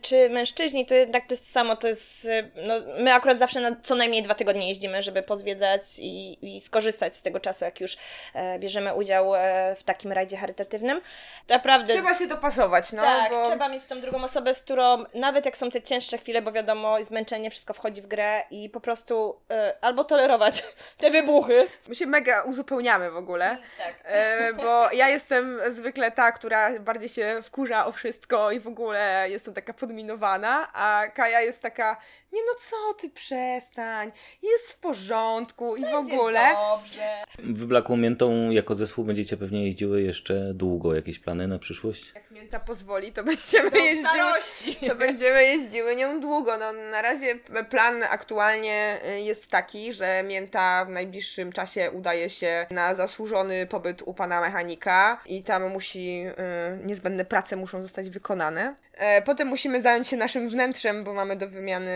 czy 0.00 0.30
mężczyźni, 0.30 0.86
to 0.86 0.94
jednak 0.94 1.26
to 1.26 1.32
jest 1.32 1.52
samo, 1.52 1.76
to 1.76 1.88
jest, 1.88 2.28
no, 2.66 2.74
my 2.98 3.14
akurat 3.14 3.38
zawsze 3.38 3.60
na 3.60 3.76
co 3.82 3.94
najmniej 3.94 4.22
dwa 4.22 4.34
tygodnie 4.34 4.68
jeździmy, 4.68 5.02
żeby 5.02 5.22
pozwiedzać 5.22 5.82
i, 5.98 6.38
i 6.56 6.60
skorzystać 6.60 7.16
z 7.16 7.22
tego 7.22 7.40
czasu, 7.40 7.64
jak 7.64 7.80
już 7.80 7.96
e, 8.34 8.58
bierzemy 8.58 8.94
udział 8.94 9.34
e, 9.34 9.74
w 9.78 9.82
takim 9.82 10.12
rajdzie 10.12 10.36
charytatywnym. 10.36 11.00
Naprawdę... 11.48 11.94
Trzeba 11.94 12.14
się 12.14 12.26
dopasować, 12.26 12.92
no, 12.92 13.02
tak, 13.02 13.32
bo... 13.32 13.46
trzeba 13.46 13.68
mieć 13.68 13.86
tą 13.86 14.00
drugą 14.00 14.24
osobę, 14.24 14.54
z 14.54 14.62
którą 14.62 15.04
nawet 15.14 15.44
jak 15.44 15.56
są 15.56 15.70
te 15.70 15.82
cięższe 15.82 16.18
chwile, 16.18 16.42
bo 16.42 16.52
wiadomo, 16.52 17.04
zmęczenie, 17.04 17.50
wszystko 17.50 17.74
wchodzi 17.74 18.02
w 18.02 18.06
grę 18.06 18.42
i 18.50 18.70
po 18.70 18.80
prostu 18.80 19.40
e, 19.50 19.74
albo 19.80 20.04
tolerować 20.04 20.64
te 21.00 21.10
wybuchy. 21.10 21.66
My 21.88 21.94
się 21.94 22.06
mega 22.06 22.27
uzupełniamy 22.44 23.10
w 23.10 23.16
ogóle. 23.16 23.58
Tak. 23.78 23.94
E, 24.04 24.52
bo 24.52 24.90
ja 24.92 25.08
jestem 25.08 25.60
zwykle 25.70 26.10
ta, 26.10 26.32
która 26.32 26.78
bardziej 26.78 27.08
się 27.08 27.40
wkurza 27.42 27.86
o 27.86 27.92
wszystko 27.92 28.50
i 28.50 28.60
w 28.60 28.66
ogóle 28.66 29.26
jestem 29.30 29.54
taka 29.54 29.72
podminowana, 29.74 30.68
a 30.72 31.02
Kaja 31.14 31.40
jest 31.40 31.62
taka, 31.62 31.96
nie 32.32 32.40
no 32.42 32.52
co 32.60 32.94
ty, 32.94 33.10
przestań, 33.10 34.12
jest 34.42 34.72
w 34.72 34.78
porządku 34.78 35.76
i 35.76 35.84
w 35.84 35.94
ogóle. 35.94 36.40
Dobrze. 36.52 37.22
Wyblakłą 37.38 37.96
miętą 37.96 38.50
jako 38.50 38.74
zespół 38.74 39.04
będziecie 39.04 39.36
pewnie 39.36 39.64
jeździły 39.66 40.02
jeszcze 40.02 40.54
długo. 40.54 40.94
Jakieś 40.94 41.18
plany 41.18 41.48
na 41.48 41.58
przyszłość? 41.58 42.12
Jak 42.14 42.30
mięta 42.30 42.60
pozwoli, 42.60 43.12
to 43.12 43.24
będziemy 43.24 43.70
Do 43.70 43.76
jeździły. 43.78 44.10
starości. 44.10 44.76
To 44.88 44.94
będziemy 44.94 45.44
jeździły 45.44 45.96
nią 45.96 46.20
długo. 46.20 46.56
No, 46.58 46.72
na 46.72 47.02
razie 47.02 47.34
plan 47.70 48.02
aktualnie 48.02 48.98
y, 49.16 49.20
jest 49.20 49.50
taki, 49.50 49.92
że 49.92 50.22
Mięta 50.22 50.84
w 50.84 50.88
najbliższym 50.88 51.52
czasie 51.52 51.90
udaje 51.90 52.17
się 52.28 52.66
na 52.70 52.94
zasłużony 52.94 53.66
pobyt 53.66 54.02
u 54.02 54.14
pana 54.14 54.40
mechanika 54.40 55.20
i 55.26 55.42
tam 55.42 55.68
musi, 55.68 56.24
y, 56.26 56.86
niezbędne 56.86 57.24
prace 57.24 57.56
muszą 57.56 57.82
zostać 57.82 58.10
wykonane. 58.10 58.74
E, 58.94 59.22
Potem 59.22 59.48
musimy 59.48 59.82
zająć 59.82 60.08
się 60.08 60.16
naszym 60.16 60.48
wnętrzem, 60.48 61.04
bo 61.04 61.14
mamy 61.14 61.36
do 61.36 61.48
wymiany 61.48 61.90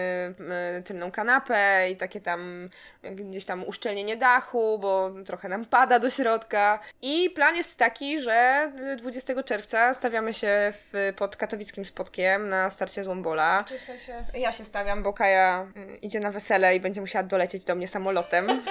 y, 0.79 0.83
tylną 0.83 1.11
kanapę 1.11 1.91
i 1.91 1.97
takie 1.97 2.21
tam 2.21 2.71
gdzieś 3.03 3.45
tam 3.45 3.65
uszczelnienie 3.65 4.17
dachu, 4.17 4.79
bo 4.79 5.11
trochę 5.27 5.49
nam 5.49 5.65
pada 5.65 5.99
do 5.99 6.11
środka. 6.11 6.79
I 7.03 7.31
plan 7.31 7.57
jest 7.57 7.79
taki, 7.79 8.21
że 8.21 8.71
y, 8.93 8.97
20 8.97 9.43
czerwca 9.43 9.95
stawiamy 9.95 10.35
się 10.35 10.49
w, 10.73 11.13
pod 11.17 11.37
katowickim 11.37 11.85
spotkiem 11.85 12.49
na 12.49 12.71
starcie 12.71 13.05
Złombola. 13.05 13.65
Czy 13.69 13.79
w 13.79 13.83
sensie... 13.83 14.25
Ja 14.35 14.53
się 14.53 14.65
stawiam, 14.65 15.03
bo 15.03 15.13
Kaja 15.13 15.67
y, 15.77 15.97
idzie 15.97 16.21
na 16.21 16.31
wesele 16.31 16.77
i 16.77 16.81
będzie 16.81 17.01
musiała 17.01 17.23
dolecieć 17.23 17.65
do 17.65 17.75
mnie 17.75 17.89
samolotem. 17.89 18.47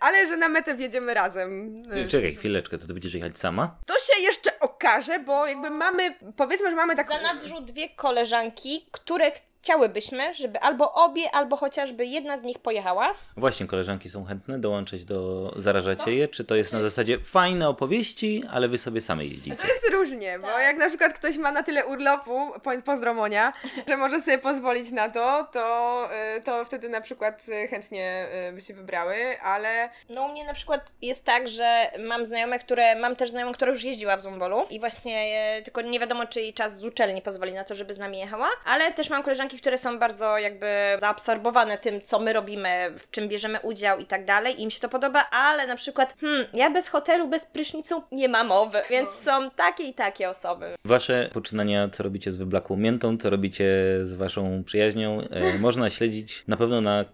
Ale 0.00 0.26
że 0.26 0.36
na 0.36 0.48
metę 0.48 0.74
wjedziemy 0.98 1.14
razem. 1.14 1.82
Ty, 1.92 2.06
czekaj 2.06 2.34
chwileczkę, 2.34 2.78
to 2.78 2.86
ty 2.86 2.92
będziesz 2.92 3.14
jechać 3.14 3.38
sama? 3.38 3.76
To 3.86 3.94
się 3.94 4.22
jeszcze 4.22 4.60
okaże, 4.60 5.18
bo 5.18 5.46
jakby 5.46 5.70
mamy, 5.70 6.14
powiedzmy, 6.36 6.70
że 6.70 6.76
mamy 6.76 6.96
taką... 6.96 7.14
zanadrzu 7.14 7.60
dwie 7.60 7.88
koleżanki, 7.88 8.86
które 8.90 9.32
chciałybyśmy, 9.62 10.34
żeby 10.34 10.60
albo 10.60 10.92
obie, 10.92 11.30
albo 11.30 11.56
chociażby 11.56 12.06
jedna 12.06 12.38
z 12.38 12.42
nich 12.42 12.58
pojechała. 12.58 13.14
Właśnie, 13.36 13.66
koleżanki 13.66 14.10
są 14.10 14.24
chętne 14.24 14.58
dołączyć 14.58 15.04
do 15.04 15.52
Zarażacie 15.56 16.14
je? 16.14 16.28
Czy 16.28 16.44
to 16.44 16.54
jest 16.54 16.72
na 16.72 16.80
zasadzie 16.82 17.18
fajne 17.18 17.68
opowieści, 17.68 18.42
ale 18.50 18.68
wy 18.68 18.78
sobie 18.78 19.00
same 19.00 19.24
jeździcie? 19.24 19.56
To 19.56 19.68
jest 19.68 19.90
różnie, 19.92 20.38
bo 20.38 20.48
jak 20.58 20.76
na 20.76 20.88
przykład 20.88 21.12
ktoś 21.12 21.36
ma 21.36 21.52
na 21.52 21.62
tyle 21.62 21.86
urlopu, 21.86 22.52
po- 22.62 22.82
pozdro 22.84 23.14
Monia, 23.14 23.52
że 23.88 23.96
może 23.96 24.20
sobie 24.20 24.38
pozwolić 24.38 24.90
na 24.90 25.08
to, 25.08 25.48
to, 25.52 26.08
y, 26.36 26.42
to 26.42 26.64
wtedy 26.64 26.88
na 26.88 27.00
przykład 27.00 27.46
y, 27.48 27.68
chętnie 27.68 28.26
y, 28.48 28.52
by 28.52 28.60
się 28.60 28.74
wybrały, 28.74 29.14
ale 29.42 29.88
No 30.08 30.24
u 30.24 30.28
mnie 30.28 30.44
na 30.44 30.54
przykład 30.54 30.90
jest 31.02 31.24
tak, 31.24 31.48
że 31.48 31.90
mam 31.98 32.26
znajome, 32.26 32.58
które, 32.58 32.96
mam 32.96 33.16
też 33.16 33.30
znajomą, 33.30 33.52
która 33.52 33.70
już 33.70 33.84
jeździła 33.84 34.16
w 34.16 34.20
Zumbolu 34.22 34.66
i 34.70 34.80
właśnie 34.80 35.18
e, 35.58 35.62
tylko 35.62 35.80
nie 35.82 36.00
wiadomo, 36.00 36.26
czy 36.26 36.40
jej 36.40 36.54
czas 36.54 36.78
z 36.78 36.84
uczelni 36.84 37.22
pozwoli 37.22 37.52
na 37.52 37.64
to, 37.64 37.74
żeby 37.74 37.94
z 37.94 37.98
nami 37.98 38.18
jechała, 38.18 38.48
ale 38.64 38.92
też 38.92 39.10
mam 39.10 39.22
koleżanki, 39.22 39.47
które 39.56 39.78
są 39.78 39.98
bardzo 39.98 40.38
jakby 40.38 40.66
zaabsorbowane 41.00 41.78
tym, 41.78 42.00
co 42.00 42.18
my 42.18 42.32
robimy, 42.32 42.68
w 42.98 43.10
czym 43.10 43.28
bierzemy 43.28 43.60
udział 43.60 43.98
i 43.98 44.04
tak 44.04 44.24
dalej, 44.24 44.62
im 44.62 44.70
się 44.70 44.80
to 44.80 44.88
podoba, 44.88 45.24
ale 45.30 45.66
na 45.66 45.76
przykład, 45.76 46.14
hmm, 46.20 46.46
ja 46.52 46.70
bez 46.70 46.88
hotelu, 46.88 47.28
bez 47.28 47.46
prysznicu 47.46 48.02
nie 48.12 48.28
ma 48.28 48.44
mowy, 48.44 48.78
więc 48.90 49.10
są 49.10 49.50
takie 49.50 49.84
i 49.84 49.94
takie 49.94 50.28
osoby. 50.28 50.74
Wasze 50.84 51.30
poczynania, 51.32 51.88
co 51.88 52.02
robicie 52.02 52.32
z 52.32 52.36
wyblakłą 52.36 52.76
miętą, 52.76 53.18
co 53.18 53.30
robicie 53.30 53.64
z 54.02 54.14
waszą 54.14 54.64
przyjaźnią, 54.64 55.20
e, 55.30 55.58
można 55.68 55.90
śledzić 55.90 56.44
na 56.48 56.56
pewno 56.56 56.80
na, 56.80 57.00
e, 57.00 57.04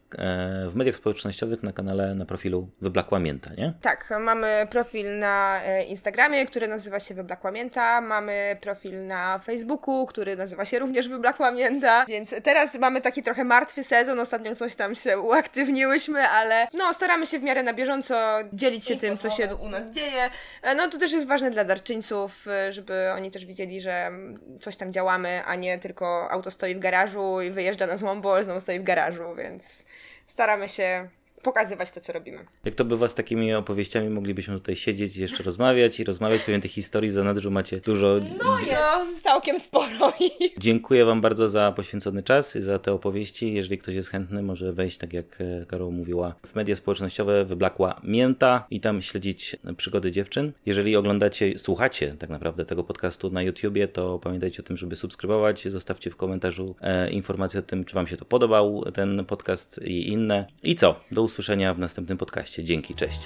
w 0.70 0.72
mediach 0.74 0.94
społecznościowych 0.94 1.62
na 1.62 1.72
kanale, 1.72 2.14
na 2.14 2.24
profilu 2.24 2.68
Wyblakła 2.80 3.18
Mięta, 3.18 3.50
nie? 3.54 3.72
tak, 3.82 4.12
mamy 4.20 4.66
profil 4.70 5.18
na 5.18 5.62
e, 5.64 5.84
Instagramie, 5.84 6.46
który 6.46 6.68
nazywa 6.68 7.00
się 7.00 7.14
Wyblakła 7.14 7.50
Mięta, 7.50 8.00
mamy 8.00 8.58
profil 8.60 9.06
na 9.06 9.38
Facebooku, 9.38 10.06
który 10.06 10.36
nazywa 10.36 10.64
się 10.64 10.78
również 10.78 11.08
Wyblakła 11.08 11.50
Mięta, 11.50 12.04
więc 12.08 12.23
teraz 12.42 12.74
mamy 12.74 13.00
taki 13.00 13.22
trochę 13.22 13.44
martwy 13.44 13.84
sezon, 13.84 14.20
ostatnio 14.20 14.56
coś 14.56 14.74
tam 14.74 14.94
się 14.94 15.18
uaktywniłyśmy, 15.20 16.28
ale 16.28 16.68
no 16.72 16.94
staramy 16.94 17.26
się 17.26 17.38
w 17.38 17.42
miarę 17.42 17.62
na 17.62 17.72
bieżąco 17.74 18.14
dzielić 18.52 18.86
się 18.86 18.96
tym, 18.96 19.18
co 19.18 19.30
się 19.30 19.56
u 19.56 19.68
nas 19.68 19.90
dzieje. 19.90 20.30
E, 20.62 20.74
No 20.74 20.88
to 20.88 20.98
też 20.98 21.12
jest 21.12 21.26
ważne 21.26 21.50
dla 21.50 21.64
darczyńców, 21.64 22.48
e, 22.48 22.72
żeby 22.72 23.12
oni 23.16 23.30
też 23.30 23.46
widzieli, 23.46 23.80
że 23.80 24.06
mm, 24.06 24.58
coś 24.60 24.76
tam 24.76 24.92
działamy, 24.92 25.42
a 25.46 25.54
nie 25.54 25.78
tylko 25.78 26.30
auto 26.30 26.50
stoi 26.50 26.74
w 26.74 26.78
garażu 26.78 27.40
i 27.40 27.50
wyjeżdża 27.50 27.86
na 27.86 27.96
złombol, 27.96 28.44
znowu 28.44 28.60
stoi 28.60 28.78
w 28.78 28.82
garażu, 28.82 29.34
więc 29.34 29.82
staramy 30.26 30.68
się 30.68 31.08
pokazywać 31.44 31.90
to, 31.90 32.00
co 32.00 32.12
robimy. 32.12 32.44
Jak 32.64 32.74
to 32.74 32.84
bywa 32.84 33.08
z 33.08 33.14
takimi 33.14 33.54
opowieściami, 33.54 34.10
moglibyśmy 34.10 34.54
tutaj 34.54 34.76
siedzieć 34.76 35.16
i 35.16 35.20
jeszcze 35.20 35.42
rozmawiać 35.42 36.00
i 36.00 36.04
rozmawiać. 36.04 36.40
Pewnie 36.40 36.60
tych 36.60 36.70
historii 36.70 37.10
w 37.10 37.12
zanadrzu 37.12 37.50
macie 37.50 37.80
dużo. 37.80 38.20
No 38.44 38.60
jest 38.60 39.22
całkiem 39.22 39.58
sporo 39.58 40.12
Dziękuję 40.58 41.04
Wam 41.04 41.20
bardzo 41.20 41.48
za 41.48 41.72
poświęcony 41.72 42.22
czas 42.22 42.56
i 42.56 42.62
za 42.62 42.78
te 42.78 42.92
opowieści. 42.92 43.54
Jeżeli 43.54 43.78
ktoś 43.78 43.94
jest 43.94 44.08
chętny, 44.08 44.42
może 44.42 44.72
wejść, 44.72 44.98
tak 44.98 45.12
jak 45.12 45.40
e, 45.40 45.66
Karol 45.66 45.92
mówiła, 45.92 46.34
w 46.46 46.54
media 46.54 46.76
społecznościowe 46.76 47.44
wyblakła 47.44 48.00
Mięta 48.04 48.66
i 48.70 48.80
tam 48.80 49.02
śledzić 49.02 49.56
przygody 49.76 50.12
dziewczyn. 50.12 50.52
Jeżeli 50.66 50.96
oglądacie, 50.96 51.58
słuchacie 51.58 52.16
tak 52.18 52.30
naprawdę 52.30 52.64
tego 52.64 52.84
podcastu 52.84 53.30
na 53.30 53.42
YouTubie, 53.42 53.88
to 53.88 54.18
pamiętajcie 54.18 54.62
o 54.62 54.66
tym, 54.66 54.76
żeby 54.76 54.96
subskrybować. 54.96 55.68
Zostawcie 55.68 56.10
w 56.10 56.16
komentarzu 56.16 56.74
e, 56.80 57.10
informację 57.10 57.60
o 57.60 57.62
tym, 57.62 57.84
czy 57.84 57.94
Wam 57.94 58.06
się 58.06 58.16
to 58.16 58.24
podobał, 58.24 58.84
ten 58.94 59.24
podcast 59.24 59.80
i 59.84 60.08
inne. 60.08 60.46
I 60.62 60.74
co? 60.74 61.00
Do 61.12 61.22
usłyszenia 61.34 61.74
w 61.74 61.78
następnym 61.78 62.18
podcaście. 62.18 62.64
Dzięki, 62.64 62.94
cześć. 62.94 63.20